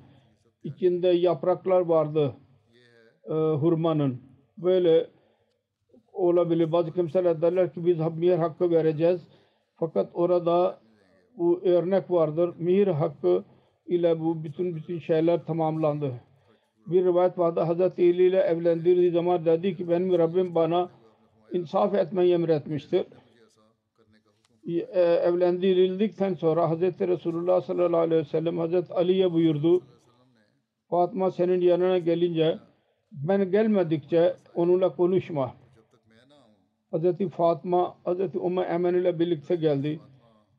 [0.65, 2.35] içinde yapraklar vardı
[3.25, 4.23] e, hurmanın.
[4.59, 5.07] Böyle
[6.13, 6.73] olabilir.
[6.73, 9.21] Bazı kimseler derler ki biz mihir hakkı vereceğiz.
[9.77, 10.81] Fakat orada
[11.39, 12.55] bu örnek vardır.
[12.59, 13.45] Mihir hakkı
[13.87, 16.13] ile bu bütün bütün şeyler tamamlandı.
[16.87, 17.61] Bir rivayet vardı.
[17.61, 20.91] Hazreti Ali ile evlendirdiği zaman dedi ki benim Rabbim bana
[21.53, 23.07] insaf etmeyi emretmiştir.
[24.67, 29.83] E, evlendirildikten sonra Hazreti Resulullah sallallahu aleyhi ve sellem Hazreti Ali'ye buyurdu.
[30.91, 32.59] Fatma senin yanına gelince
[33.13, 35.55] ben gelmedikçe onunla konuşma.
[36.91, 40.01] Hazreti Fatma Hazreti Ümmü Emen ile birlikte geldi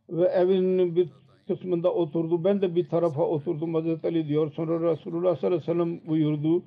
[0.10, 1.10] ve evinin bir
[1.48, 2.44] kısmında oturdu.
[2.44, 3.74] Ben de bir tarafa oturdum.
[3.74, 4.52] Hazreti Ali diyor.
[4.52, 6.64] Sonra Resulullah sallallahu aleyhi ve sellem buyurdu.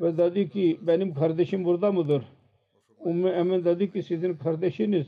[0.00, 2.22] Ve dedi ki benim kardeşim burada mıdır?
[3.06, 5.06] Ümmü Emin dedi ki sizin kardeşiniz.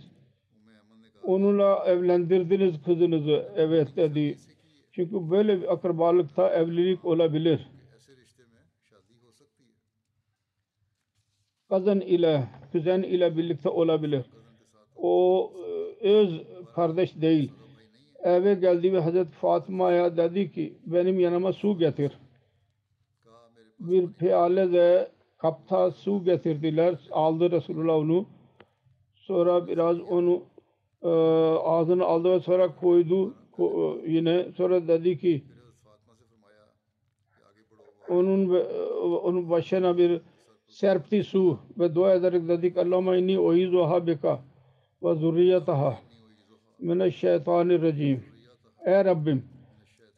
[1.23, 3.53] Onunla evlendirdiniz kızınızı.
[3.57, 4.37] Evet dedi.
[4.93, 7.69] Çünkü böyle bir akrabalıkta evlilik olabilir.
[11.69, 14.25] Kazan ile, kuzen ile birlikte olabilir.
[14.97, 15.53] O
[16.01, 16.43] öz
[16.79, 17.53] kardeş değil.
[18.23, 22.19] Eve geldi ve Hazreti Fatıma'ya dedi ki benim yanıma su getir.
[23.81, 26.95] Bir piyale de kapta su getirdiler.
[27.11, 28.27] Aldı Resulullah onu.
[29.15, 30.43] Sonra biraz onu
[31.03, 31.09] e,
[31.65, 33.65] ağzını aldı ve sonra koydu e,
[34.11, 34.47] yine.
[34.57, 35.45] Sonra dedi ki
[38.09, 38.63] onun e,
[39.03, 40.21] onun başına bir
[40.69, 44.41] serpti su ve dua ederek dedik Allahümme inni oizuha bika
[45.03, 46.08] ve zurriyetaha
[46.79, 48.25] mineşşeytanirracim
[48.87, 49.45] Ey Rabbim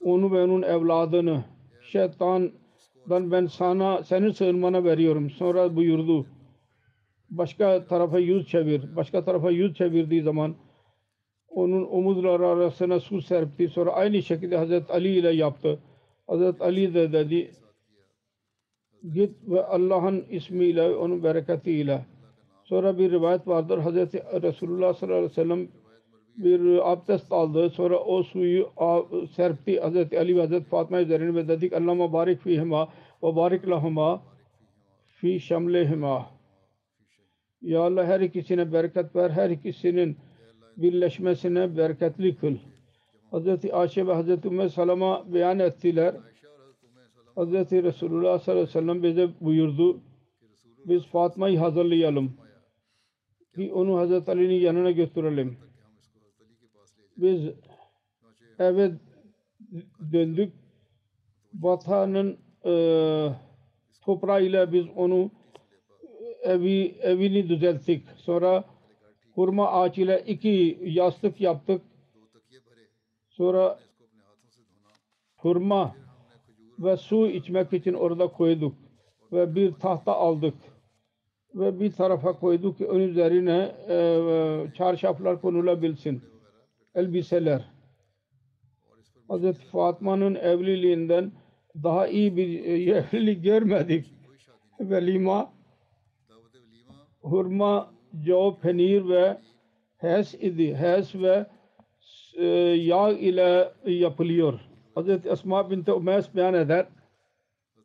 [0.00, 1.44] onu ve onun evladını
[1.82, 2.52] şeytandan
[3.08, 5.30] ben sana senin sığınmana veriyorum.
[5.30, 6.26] Sonra buyurdu
[7.30, 8.96] başka tarafa yüz çevir.
[8.96, 10.54] Başka tarafa yüz çevirdiği zaman
[11.48, 13.68] onun omuzları arasına su serpti.
[13.68, 15.78] Sonra aynı şekilde Hazreti Ali ile yaptı.
[16.26, 17.50] Hazreti Ali de dedi
[19.12, 22.04] git ve Allah'ın ismiyle onun bereketiyle
[22.64, 23.78] Sonra bir rivayet vardır.
[23.78, 25.68] Hazreti Resulullah sallallahu aleyhi ve sellem
[26.36, 27.70] bir abdest aldı.
[27.70, 28.70] Sonra o suyu
[29.36, 32.88] serpti Hazreti Ali ve Hazreti Fatma üzerine ve dedik Allah'ıma barik fihima
[33.22, 34.22] ve barik lahuma
[35.06, 36.26] fi şamlihima.
[37.62, 39.30] Ya Allah her ikisine bereket ver.
[39.30, 40.16] Her ikisinin
[40.76, 42.56] birleşmesine bereketli kıl.
[43.30, 46.14] Hazreti Ayşe ve Hazreti Ümmü Salam'a beyan ettiler.
[47.34, 50.00] Hazreti Resulullah sallallahu aleyhi ve sellem bize buyurdu.
[50.84, 52.32] Biz Fatma'yı hazırlayalım.
[53.54, 55.69] Ki onu Hazreti Ali'nin yanına götürelim.
[57.20, 57.48] Biz
[58.58, 58.92] eve
[60.12, 60.52] döndük.
[61.54, 62.72] Vatanın e,
[64.00, 65.30] toprağıyla biz onu
[66.42, 68.06] evi evini düzelttik.
[68.16, 68.64] Sonra
[69.34, 71.82] hurma ağacıyla iki yastık yaptık.
[73.28, 73.78] Sonra
[75.36, 75.96] hurma
[76.78, 78.74] ve su içmek için orada koyduk
[79.32, 80.54] ve bir tahta aldık
[81.54, 86.29] ve bir tarafa koyduk ki ön üzerine e, e, çarşaflar konulabilsin
[86.94, 87.64] elbiseler
[89.28, 91.32] Hazreti Fatma'nın evliliğinden
[91.82, 94.06] daha iyi bir e, evlilik görmedik
[94.80, 95.52] velima
[97.20, 97.92] hurma,
[98.62, 99.38] penir ve
[99.96, 100.74] hes idi.
[100.74, 101.46] Hes ve
[102.36, 104.60] e, yağ ile yapılıyor.
[104.94, 106.86] Hazreti Esma binti Umeys beyan eder.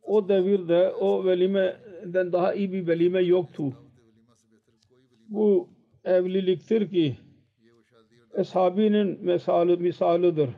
[0.02, 3.72] O devirde o velimeden daha iyi bir velime yoktu.
[5.28, 5.68] Bu
[6.04, 7.16] evliliktir ki
[8.36, 10.50] Eshabinin misali, misalıdır.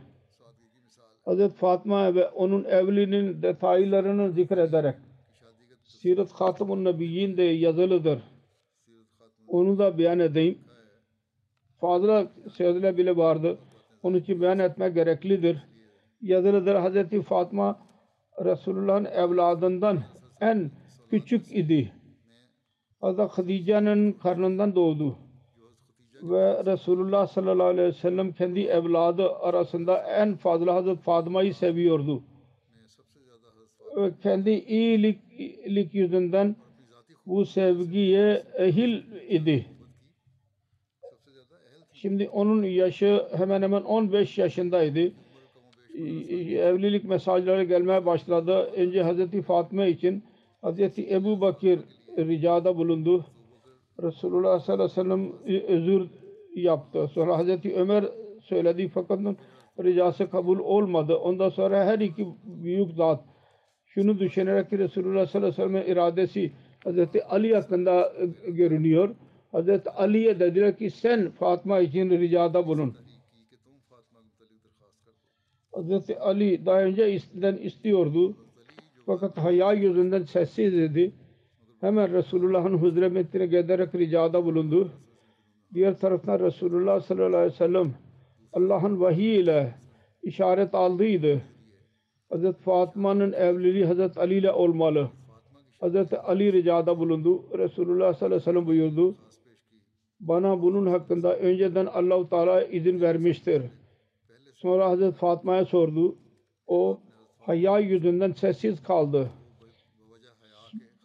[1.25, 4.95] Hazreti Fatma ve onun evliliğinin detaylarını zikrederek
[5.85, 8.23] Sirat Hatamun Nebiyyin de yazılıdır.
[9.49, 10.59] Onu da beyan edeyim.
[11.81, 13.59] Fazla sözler bile vardı.
[14.03, 15.59] Onun için beyan etmek gereklidir.
[16.21, 17.79] Yazılıdır Hazreti Fatma
[18.45, 20.03] Resulullah'ın evladından
[20.41, 20.71] en
[21.11, 21.93] küçük idi.
[23.01, 25.28] Hazreti Hadice'nin karnından doğdu.
[26.23, 32.23] Ve Resulullah sallallahu aleyhi ve sellem kendi evladı arasında en fazla Hazreti Fatma'yı seviyordu.
[33.97, 36.57] Ve kendi iyilik, yüzünden
[37.27, 39.67] bu sevgiye ehil idi.
[41.93, 45.13] Şimdi onun yaşı hemen hemen 15 yaşındaydı.
[46.55, 48.71] Evlilik mesajları gelmeye başladı.
[48.77, 50.23] Önce Hazreti Fatma için
[50.63, 51.81] Hazreti Ebu Bakir
[52.19, 53.25] ricada bulundu.
[54.03, 55.33] Resulullah sallallahu aleyhi ve sellem
[55.69, 56.09] özür
[56.55, 57.09] yaptı.
[57.09, 58.05] Sonra Hazreti Ömer
[58.43, 59.21] söyledi fakat
[59.85, 61.17] ricası kabul olmadı.
[61.17, 63.25] Ondan sonra her iki büyük zat
[63.85, 66.53] şunu düşünerek ki Resulullah sallallahu aleyhi ve sellem'in iradesi
[66.85, 68.13] Hazreti Ali hakkında
[68.49, 69.15] görünüyor.
[69.53, 72.97] Hazreti Ali'ye dediler ki sen Fatma için ricada bulun.
[75.73, 77.21] Hazreti Ali daha önce
[77.63, 78.37] istiyordu.
[79.07, 81.13] Fakat haya yüzünden sessiz idi.
[81.81, 84.91] Hemen Resulullah'ın huzretine giderek ricada bulundu.
[85.75, 87.95] Diğer taraftan Resulullah sallallahu aleyhi ve sellem
[88.53, 89.75] Allah'ın vahiy ile
[90.23, 91.43] işaret aldıydı.
[92.31, 95.11] Hazreti Fatma'nın evliliği Hazreti Ali ile olmalı.
[95.81, 97.59] Hazreti Ali ricada bulundu.
[97.59, 99.15] Resulullah sallallahu aleyhi ve sellem buyurdu.
[100.21, 103.63] Bana bunun hakkında önceden Allahu Teala izin vermiştir.
[104.55, 106.17] Sonra Hazreti Fatma'ya sordu.
[106.67, 107.01] O
[107.39, 109.31] haya yüzünden sessiz kaldı.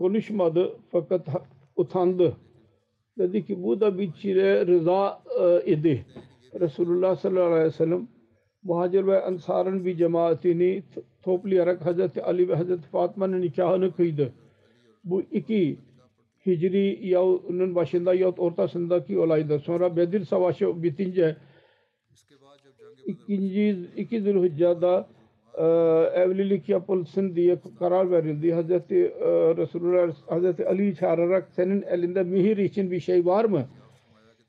[0.04, 1.28] Konuşmadı fakat
[1.76, 2.38] utandı.
[3.18, 6.06] Dedi ki bu da bir çile rıza e, idi.
[6.60, 8.08] Resulullah sallallahu aleyhi ve sellem
[8.63, 10.84] muhacir ve ansarın bir cemaatini
[11.22, 14.34] toplayarak Hazreti Ali ve Hazreti Fatma'nın nikahını kıydı.
[15.04, 15.78] Bu iki
[16.46, 19.60] Hicri yılının başında yahut ortasındaki olaydır.
[19.60, 21.38] Sonra Bedir Savaşı bitince
[23.06, 25.06] ikinci iki Zülhicce'de
[25.58, 25.63] e,
[26.22, 28.54] evlilik yapılsın diye karar verildi.
[28.54, 33.66] Hazreti e, Resulullah Hazreti Ali çağırarak senin elinde mihir için bir şey var mı?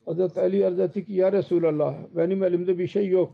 [0.06, 3.32] Hazreti Ali arz etti ki ya Resulallah benim elimde bir şey yok.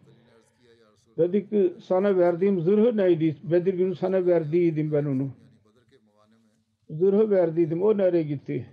[1.18, 3.36] Dedik ki sana verdiğim zırhı neydi?
[3.42, 5.30] Bedir günü sana verdiydim ben onu.
[6.90, 7.82] Zırhı verdiydim.
[7.82, 8.66] O nereye gitti?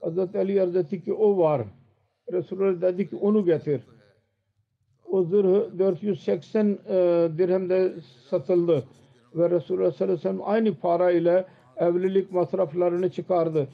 [0.00, 1.62] Hazreti Ali arz etti ki o var.
[2.32, 3.80] Resulullah dedi ki onu getir.
[5.12, 7.92] O zırhı 480 e, dirhemde
[8.30, 8.84] satıldı.
[9.34, 11.46] Ve Resulullah sallallahu aleyhi ve sellem aynı para ile
[11.76, 13.68] evlilik masraflarını çıkardı.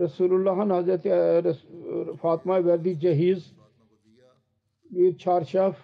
[0.00, 1.42] Resulullah'ın Hazreti e,
[2.22, 3.52] Fatma'ya verdiği cehiz
[4.90, 5.76] bir çarşaf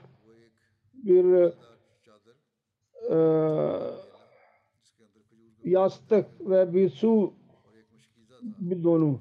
[0.95, 1.53] bir
[3.11, 3.17] e,
[5.65, 7.33] yastık ve bir su
[8.43, 9.21] bidonu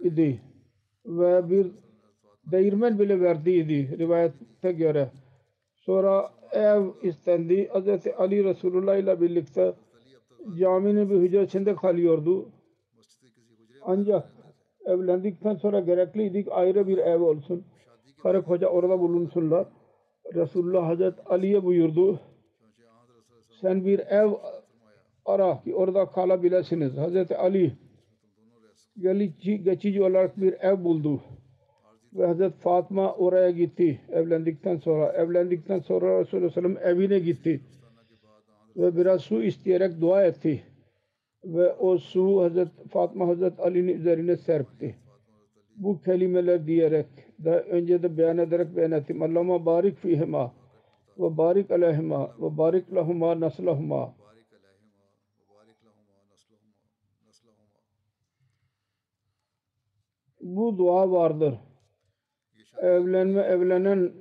[0.00, 0.40] idi
[1.06, 1.66] ve bir
[2.52, 5.10] değirmen bile verdiydi rivayete göre.
[5.74, 7.68] Sonra ev istendi.
[7.68, 8.06] Hz.
[8.18, 9.74] Ali Resulullah ile birlikte
[10.58, 12.48] caminin bir hücresinde kalıyordu.
[13.82, 14.28] Ancak
[14.84, 17.64] evlendikten sonra gerekliydi ki ayrı bir ev olsun.
[18.22, 19.66] Karı koca orada bulunsunlar.
[20.34, 22.20] Resulullah Hazreti Ali'ye buyurdu.
[23.60, 24.30] Sen bir ev
[25.24, 26.96] ara ki orada kalabilirsiniz.
[26.96, 27.72] Hazreti Ali
[28.98, 31.20] geçici, geçici olarak bir ev buldu.
[32.18, 35.12] Ve Hazreti Fatma oraya gitti evlendikten sonra.
[35.12, 37.60] Evlendikten sonra Resulullah Sellem evine gitti.
[38.76, 40.62] Ve biraz su isteyerek dua etti.
[41.44, 44.96] Ve o su Hazreti Fatma Hazreti Ali'nin üzerine serpti.
[45.76, 47.06] Bu kelimeler diyerek
[47.44, 49.22] daha önce de beyan ederek beyan ettim.
[49.22, 50.52] Allahümme barik fihima
[51.18, 54.14] ve barik aleyhima ve barik lahuma naslahuma.
[60.40, 61.54] Bu dua vardır.
[62.80, 64.12] Evlenme evlenen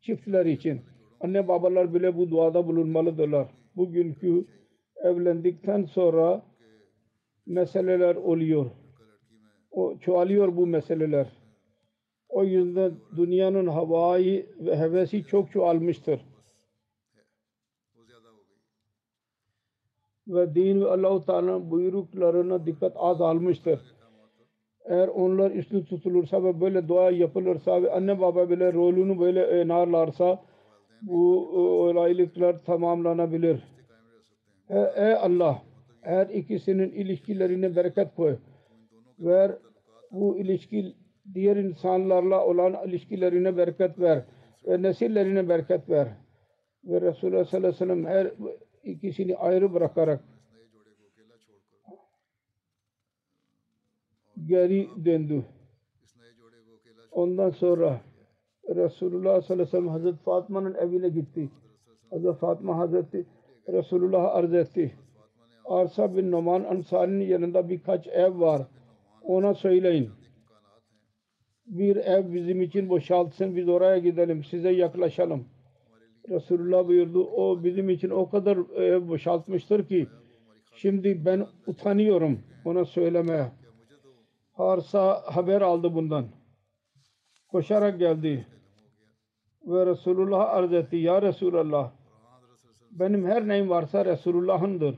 [0.00, 0.80] çiftler için.
[1.20, 3.48] Anne babalar bile bu duada bulunmalıdırlar.
[3.76, 4.46] Bugünkü
[4.96, 6.42] evlendikten sonra
[7.46, 8.70] meseleler oluyor.
[9.70, 11.28] O çoğalıyor bu meseleler.
[12.28, 16.20] O yüzden dünyanın havayı ve hevesi çok çoğalmıştır.
[20.28, 23.97] Ve din ve Allah-u Teala'nın buyruklarına dikkat azalmıştır.
[24.88, 30.42] Eğer onlar üstün tutulursa ve böyle dua yapılırsa ve anne baba bile rolünü böyle oynarlarsa
[31.02, 31.48] bu
[31.88, 33.62] olaylıklar tamamlanabilir.
[34.70, 35.62] E, ey Allah
[36.00, 38.36] her ikisinin ilişkilerine bereket koy.
[39.18, 39.52] Ver
[40.10, 40.94] bu ilişki
[41.34, 44.24] diğer insanlarla olan ilişkilerine bereket ver.
[44.66, 46.08] Ve nesillerine bereket ver.
[46.84, 48.30] Ve Resulullah sallallahu aleyhi ve sellem her
[48.84, 50.20] ikisini ayrı bırakarak
[54.46, 55.44] geri döndü.
[57.12, 58.00] Ondan sonra
[58.68, 61.50] Resulullah sallallahu aleyhi ve sellem Hazreti Fatma'nın evine gitti.
[62.10, 63.26] Hazreti Fatma Hazreti
[63.68, 64.94] Resulullah'a arz etti.
[65.64, 68.62] Arsa bin Numan Ansari'nin yanında birkaç ev var.
[69.22, 70.10] Ona söyleyin.
[71.66, 73.56] Bir ev bizim için boşaltsın.
[73.56, 74.44] Biz oraya gidelim.
[74.44, 75.44] Size yaklaşalım.
[76.28, 77.24] Resulullah buyurdu.
[77.24, 80.06] O bizim için o kadar ev boşaltmıştır ki
[80.74, 83.52] şimdi ben utanıyorum ona söylemeye.
[84.58, 86.26] Arsa haber aldı bundan.
[87.48, 88.46] Koşarak geldi.
[89.66, 90.96] Ve Resulullah arz etti.
[90.96, 91.90] Ya Resulallah
[92.90, 94.94] benim her neyim varsa Resulullah'ındır.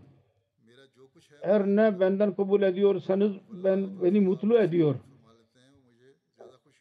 [1.42, 4.94] Her ne benden kabul ediyorsanız ben beni mutlu ediyor.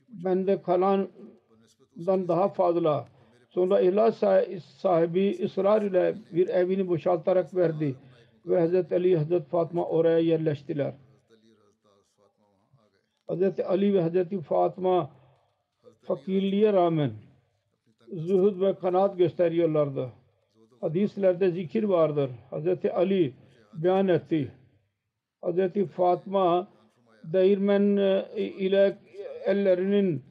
[0.08, 3.08] Bende kalandan daha fazla.
[3.50, 4.24] Sonra ihlas
[4.82, 7.96] sahibi ısrar ile bir evini boşaltarak verdi.
[8.46, 8.92] Ve Hz.
[8.92, 9.44] Ali, Hz.
[9.44, 10.94] Fatma oraya yerleştiler.
[13.30, 13.60] Hz.
[13.60, 14.42] Ali ve Hz.
[14.42, 15.10] Fatma
[16.02, 17.12] fakirliğe rağmen
[18.14, 20.10] zuhud ve kanaat gösteriyorlardı.
[20.82, 22.30] Hadislerde zikir vardır.
[22.52, 22.86] Hz.
[22.94, 23.34] Ali
[23.74, 24.52] beyan etti.
[25.44, 25.86] Hz.
[25.96, 26.68] Fatma
[27.24, 27.82] değirmen
[28.36, 28.98] ile
[29.46, 30.24] ellerinin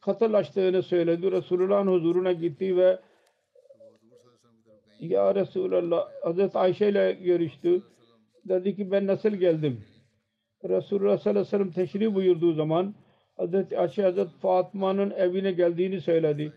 [0.00, 1.32] katılaştığını söyledi.
[1.32, 2.98] Resulullah'ın huzuruna gitti ve
[5.00, 6.56] Ya Resulallah Hz.
[6.56, 7.82] Ayşe ile görüştü.
[8.44, 9.84] Dedi ki ben nasıl geldim?
[10.68, 12.94] Resulullah sallallahu aleyhi ve sellem teşrif buyurduğu zaman
[13.38, 13.72] Hz.
[13.72, 14.28] Ayşe Hz.
[14.42, 16.52] Fatma'nın evine geldiğini söyledi.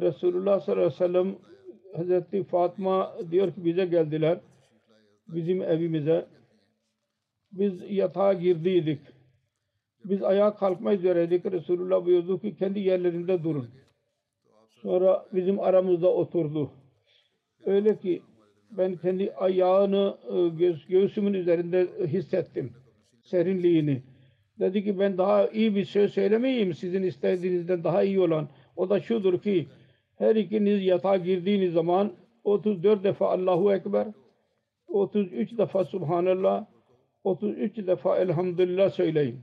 [0.00, 1.36] Resulullah sallallahu aleyhi ve sellem
[1.94, 2.46] Hz.
[2.48, 4.40] Fatma diyor ki bize geldiler.
[5.28, 6.26] Bizim evimize.
[7.52, 9.00] Biz yatağa girdiydik.
[10.04, 11.46] Biz ayağa kalkma üzereydik.
[11.46, 13.68] Resulullah buyurdu ki kendi yerlerinde durun.
[14.82, 16.70] Sonra bizim aramızda oturdu.
[17.66, 18.22] Öyle ki
[18.70, 20.16] ben kendi ayağını
[20.58, 22.72] göğüs, göğsümün üzerinde hissettim.
[23.32, 24.02] Serinliğini.
[24.60, 28.48] Dedi ki ben daha iyi bir söz söylemeyeyim sizin istediğinizden daha iyi olan.
[28.76, 29.66] O da şudur ki
[30.18, 32.12] her ikiniz yatağa girdiğiniz zaman
[32.44, 34.06] 34 defa Allahu Ekber
[34.88, 36.66] 33 defa Subhanallah
[37.24, 39.40] 33 defa Elhamdülillah söyleyin.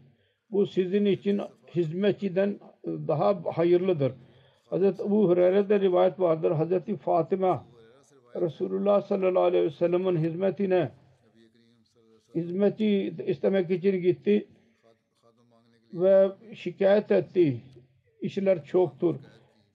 [0.51, 1.41] Bu sizin için
[1.75, 4.11] hizmetçiden daha hayırlıdır.
[4.69, 6.51] Hazreti Ebu Hureyre'de rivayet vardır.
[6.51, 7.65] Hazreti Fatıma
[8.35, 10.91] Resulullah sallallahu aleyhi ve sellem'in hizmetine
[12.35, 14.47] hizmeti istemek için gitti
[15.93, 17.61] ve şikayet etti.
[18.21, 19.15] İşler çoktur.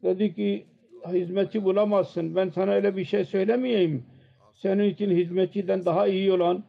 [0.02, 0.66] Dedi ki
[1.12, 2.36] hizmetçi bulamazsın.
[2.36, 4.05] Ben sana öyle bir şey söylemeyeyim.
[4.55, 6.64] Senin için hizmetçiden daha iyi olan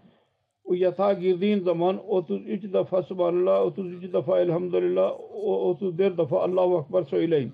[0.63, 7.51] o yatağa girdiğin zaman 33 defa Subhanallah, 33 defa Elhamdülillah, 34 defa Allahu Akbar söyleyin.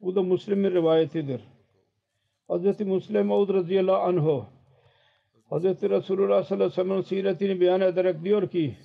[0.00, 1.40] Bu da Müslim'in rivayetidir.
[2.50, 2.80] Hz.
[2.80, 4.46] Müslim Maud radıyallahu anhu
[5.52, 5.64] Hz.
[5.64, 8.76] Resulullah sallallahu aleyhi ve sellem'in siretini beyan ederek diyor ki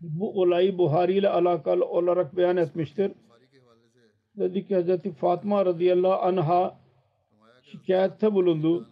[0.00, 3.12] bu olayı Buhari ile alakalı olarak beyan etmiştir.
[4.36, 5.12] Dedi ki Hz.
[5.14, 6.76] Fatma radıyallahu anha
[7.62, 8.88] şikayette bulundu.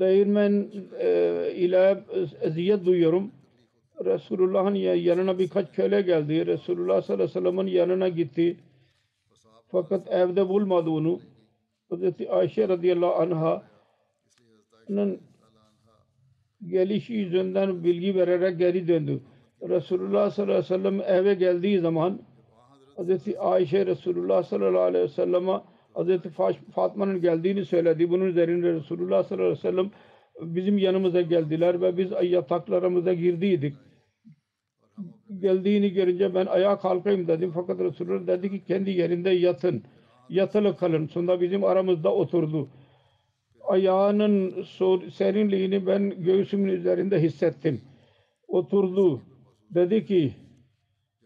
[0.00, 0.70] Değirmen
[1.00, 2.04] e, ile
[2.40, 3.30] eziyet duyuyorum.
[4.04, 6.46] Resulullah'ın ya- yanına birkaç köle geldi.
[6.46, 8.56] Resulullah sallallahu aleyhi ve sellem'in yanına gitti.
[9.70, 11.20] Fakat evde bulmadı onu.
[11.90, 13.60] Hazreti Ayşe radıyallahu anha'nın
[16.66, 19.20] gelişi yüzünden bilgi vererek geri döndü.
[19.62, 22.20] Resulullah sallallahu aleyhi ve sellem eve geldiği zaman
[22.96, 25.60] Hazreti Ayşe Resulullah sallallahu aleyhi ve selleme
[25.94, 28.10] Hazreti Fa- Fatma'nın geldiğini söyledi.
[28.10, 29.90] Bunun üzerine Resulullah sallallahu aleyhi ve sellem
[30.40, 33.76] bizim yanımıza geldiler ve biz yataklarımıza girdiydik.
[35.38, 37.52] Geldiğini görünce ben ayağa kalkayım dedim.
[37.54, 39.82] Fakat Resulullah dedi ki kendi yerinde yatın.
[40.28, 41.06] Yatılı kalın.
[41.06, 42.68] Sonra bizim aramızda oturdu.
[43.68, 44.64] Ayağının
[45.12, 47.80] serinliğini ben göğsümün üzerinde hissettim.
[48.48, 49.22] Oturdu.
[49.70, 50.32] Dedi ki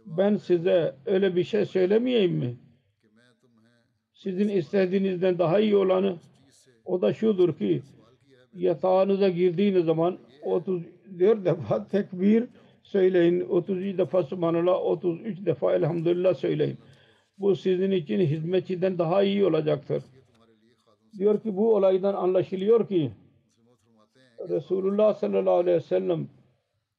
[0.06, 2.56] ben size öyle bir şey söylemeyeyim mi?
[4.12, 6.16] Sizin istediğinizden daha iyi olanı
[6.84, 7.82] o da şudur ki
[8.54, 12.44] yatağınıza girdiğiniz zaman 34 defa tekbir
[12.82, 13.40] söyleyin.
[13.40, 16.78] 33 defa Subhanallah, 33 defa Elhamdülillah söyleyin.
[17.42, 20.02] Bu sizin için hizmetçiden daha iyi olacaktır.
[21.18, 23.12] Diyor ki bu olaydan anlaşılıyor ki
[24.48, 26.28] Resulullah sallallahu aleyhi ve sellem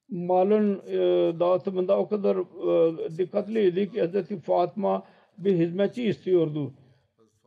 [0.09, 0.97] malın e,
[1.39, 4.41] dağıtımında o kadar e, dikkatliydi ki Hz.
[4.41, 5.03] Fatma
[5.37, 6.73] bir hizmetçi istiyordu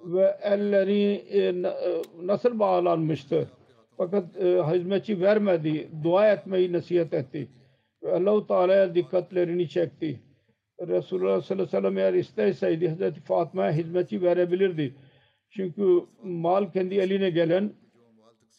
[0.05, 1.55] ve elleri e, e,
[2.23, 3.49] nasıl bağlanmıştı
[3.97, 7.49] fakat e, hizmetçi vermedi dua etmeyi nasihat etti
[8.03, 10.21] ve Allah-u Teala'ya dikkatlerini çekti
[10.81, 13.25] Resulullah sallallahu aleyhi ve sellem eğer isteseydi Hz.
[13.25, 14.95] Fatma'ya hizmetçi verebilirdi
[15.51, 17.73] çünkü mal kendi eline gelen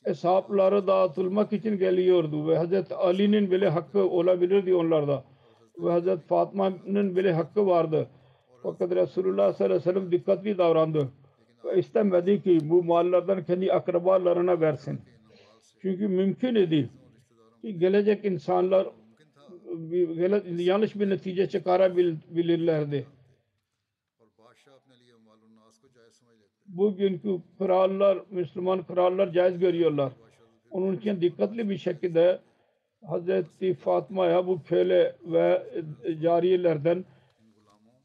[0.03, 5.23] hesapları dağıtılmak için geliyordu ve Hazreti Ali'nin bile hakkı olabilirdi onlarda
[5.77, 8.07] ve Hazreti Fatma'nın bile hakkı vardı.
[8.63, 11.09] Fakat Resulullah sallallahu aleyhi ve sellem dikkatli davrandı
[11.65, 15.01] ve istemedi ki bu mallardan kendi akrabalarına versin.
[15.81, 16.89] Çünkü mümkün idi
[17.61, 18.87] ki gelecek insanlar
[19.67, 23.07] bir, yanlış bir netice çıkarabilirlerdi.
[26.65, 30.13] Bugünkü krallar, Müslüman krallar caiz görüyorlar.
[30.71, 32.39] Onun için dikkatli bir şekilde
[33.05, 35.63] Hazreti Fatma'ya bu köle ve
[36.03, 37.05] e, cariyelerden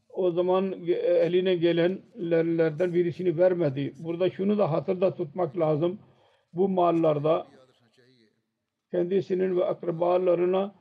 [0.09, 3.93] o zaman e, eline gelenlerden birisini vermedi.
[3.99, 5.99] Burada şunu da hatırda tutmak lazım.
[6.53, 7.47] Bu mallarda
[8.91, 10.75] kendisinin ve akrabalarına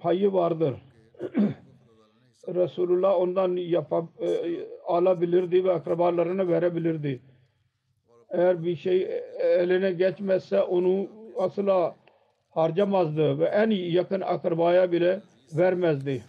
[0.00, 0.74] payı vardır.
[2.48, 7.20] Resulullah ondan yapab, e, alabilirdi ve akrabalarına verebilirdi.
[8.30, 11.08] Eğer bir şey eline geçmezse onu
[11.38, 11.96] asla
[12.50, 15.22] harcamazdı ve en yakın akrabaya bile
[15.56, 16.24] vermezdi.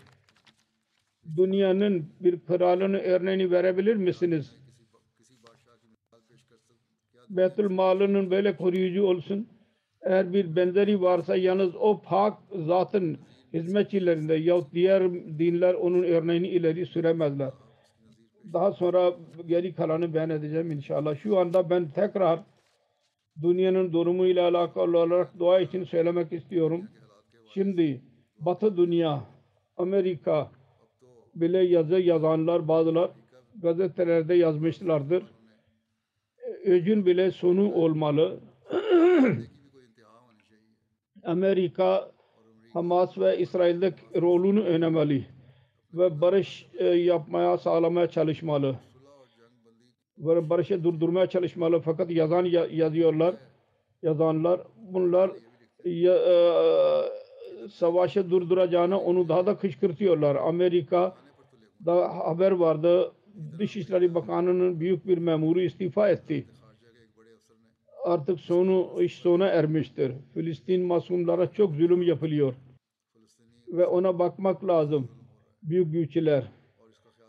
[1.38, 4.56] Dünyanın bir kralının örneğini verebilir misiniz?
[7.30, 9.48] Betül malının böyle koruyucu olsun.
[10.02, 13.18] Eğer bir benzeri varsa yalnız o pak zatın
[13.54, 17.52] hizmetçilerinde yahut diğer dinler onun örneğini ileri süremezler.
[18.54, 19.14] Daha sonra
[19.46, 21.16] geri kalanı beyan edeceğim inşallah.
[21.16, 22.40] Şu anda ben tekrar
[23.42, 26.88] dünyanın durumuyla alakalı olarak dua için söylemek istiyorum.
[27.54, 28.02] Şimdi
[28.40, 29.24] Batı dünya,
[29.78, 30.52] Amerika
[31.36, 33.12] bile yazı yazanlar bazılar
[33.56, 35.24] gazetelerde yazmışlardır.
[36.66, 38.40] Öcün bile sonu olmalı.
[41.24, 42.12] Amerika
[42.74, 45.26] Hamas ve İsrail'de rolünü önemli
[45.94, 48.76] ve barış e, yapmaya sağlamaya çalışmalı.
[50.18, 51.80] Ve barışı durdurmaya çalışmalı.
[51.80, 53.36] Fakat yazan ya- yazıyorlar
[54.04, 55.32] yazanlar bunlar
[55.86, 56.34] ya, e,
[57.70, 60.36] savaşı durduracağına onu daha da kışkırtıyorlar.
[60.36, 61.16] Amerika
[61.86, 63.12] da haber vardı.
[63.60, 66.46] Dışişleri Bakanı'nın büyük bir memuru istifa etti
[68.06, 70.12] artık sonu iş sona ermiştir.
[70.34, 72.54] Filistin masumlara çok zulüm yapılıyor.
[73.68, 75.12] Ve ona bakmak lazım.
[75.64, 76.52] Büyük güçler.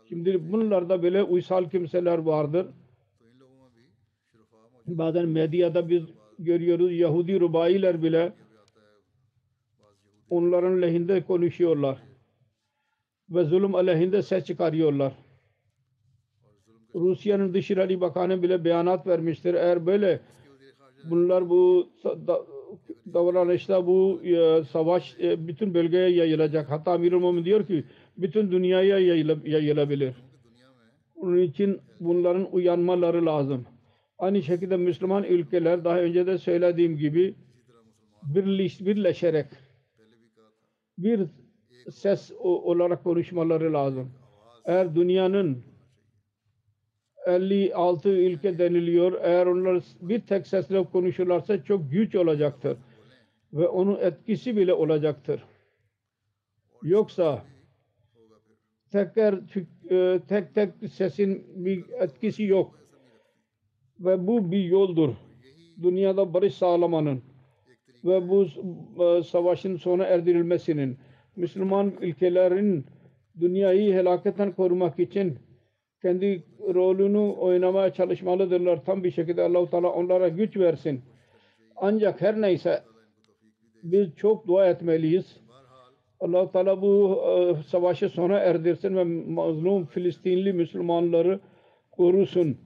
[0.09, 2.67] Şimdi bunlarda böyle uysal kimseler vardır.
[4.87, 6.03] Bazen medyada biz
[6.39, 8.33] görüyoruz Yahudi rubayiler bile
[10.29, 11.97] onların lehinde konuşuyorlar.
[13.29, 15.13] Ve zulüm aleyhinde ses çıkarıyorlar.
[16.95, 19.53] Rusya'nın Dışişleri Bakanı bile beyanat vermiştir.
[19.53, 20.19] Eğer böyle
[21.09, 22.45] bunlar bu da-
[23.13, 26.71] davranışta bu e, savaş e, bütün bölgeye yayılacak.
[26.71, 27.83] Hatta Amirul Mumin diyor ki
[28.17, 30.15] bütün dünyaya yayıla- yayılabilir.
[31.15, 33.65] Onun için bunların uyanmaları lazım.
[34.19, 37.35] Aynı şekilde Müslüman ülkeler daha önce de söylediğim gibi
[38.23, 39.45] birleş, birleşerek
[40.97, 41.21] bir
[41.91, 44.11] ses olarak konuşmaları lazım.
[44.65, 45.63] Eğer dünyanın
[47.25, 49.19] 56 ülke deniliyor.
[49.21, 52.77] Eğer onlar bir tek sesle konuşurlarsa çok güç olacaktır.
[53.53, 55.43] Ve onun etkisi bile olacaktır.
[56.83, 57.43] Yoksa
[58.91, 62.79] teker tük- e, tek tek sesin bir etkisi yok.
[63.99, 65.09] Ve bu bir yoldur.
[65.83, 67.21] Dünyada barış sağlamanın
[68.05, 68.45] ve bu
[69.03, 70.97] e, savaşın sona erdirilmesinin
[71.35, 72.85] Müslüman ülkelerin
[73.39, 75.39] dünyayı helaketten korumak için
[76.03, 76.43] kendi
[76.73, 78.85] rolünü oynamaya çalışmalıdırlar.
[78.85, 81.01] Tam bir şekilde Allah-u Teala onlara güç versin.
[81.75, 82.83] Ancak her neyse
[83.83, 85.37] biz çok dua etmeliyiz.
[86.19, 91.39] Allah-u Teala bu e, savaşı sona erdirsin ve mazlum Filistinli Müslümanları
[91.91, 92.57] korusun.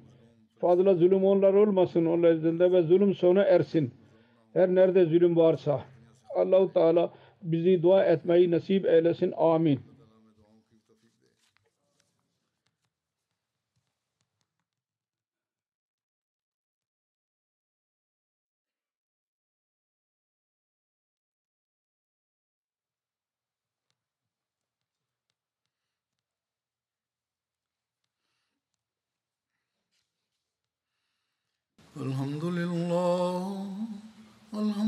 [0.60, 3.92] Fazla zulüm onlar olmasın onlar üzerinde ve zulüm sona ersin.
[4.54, 5.82] Her nerede zulüm varsa.
[6.36, 7.12] Allah-u Teala
[7.42, 9.34] bizi dua etmeyi nasip eylesin.
[9.38, 9.80] Amin.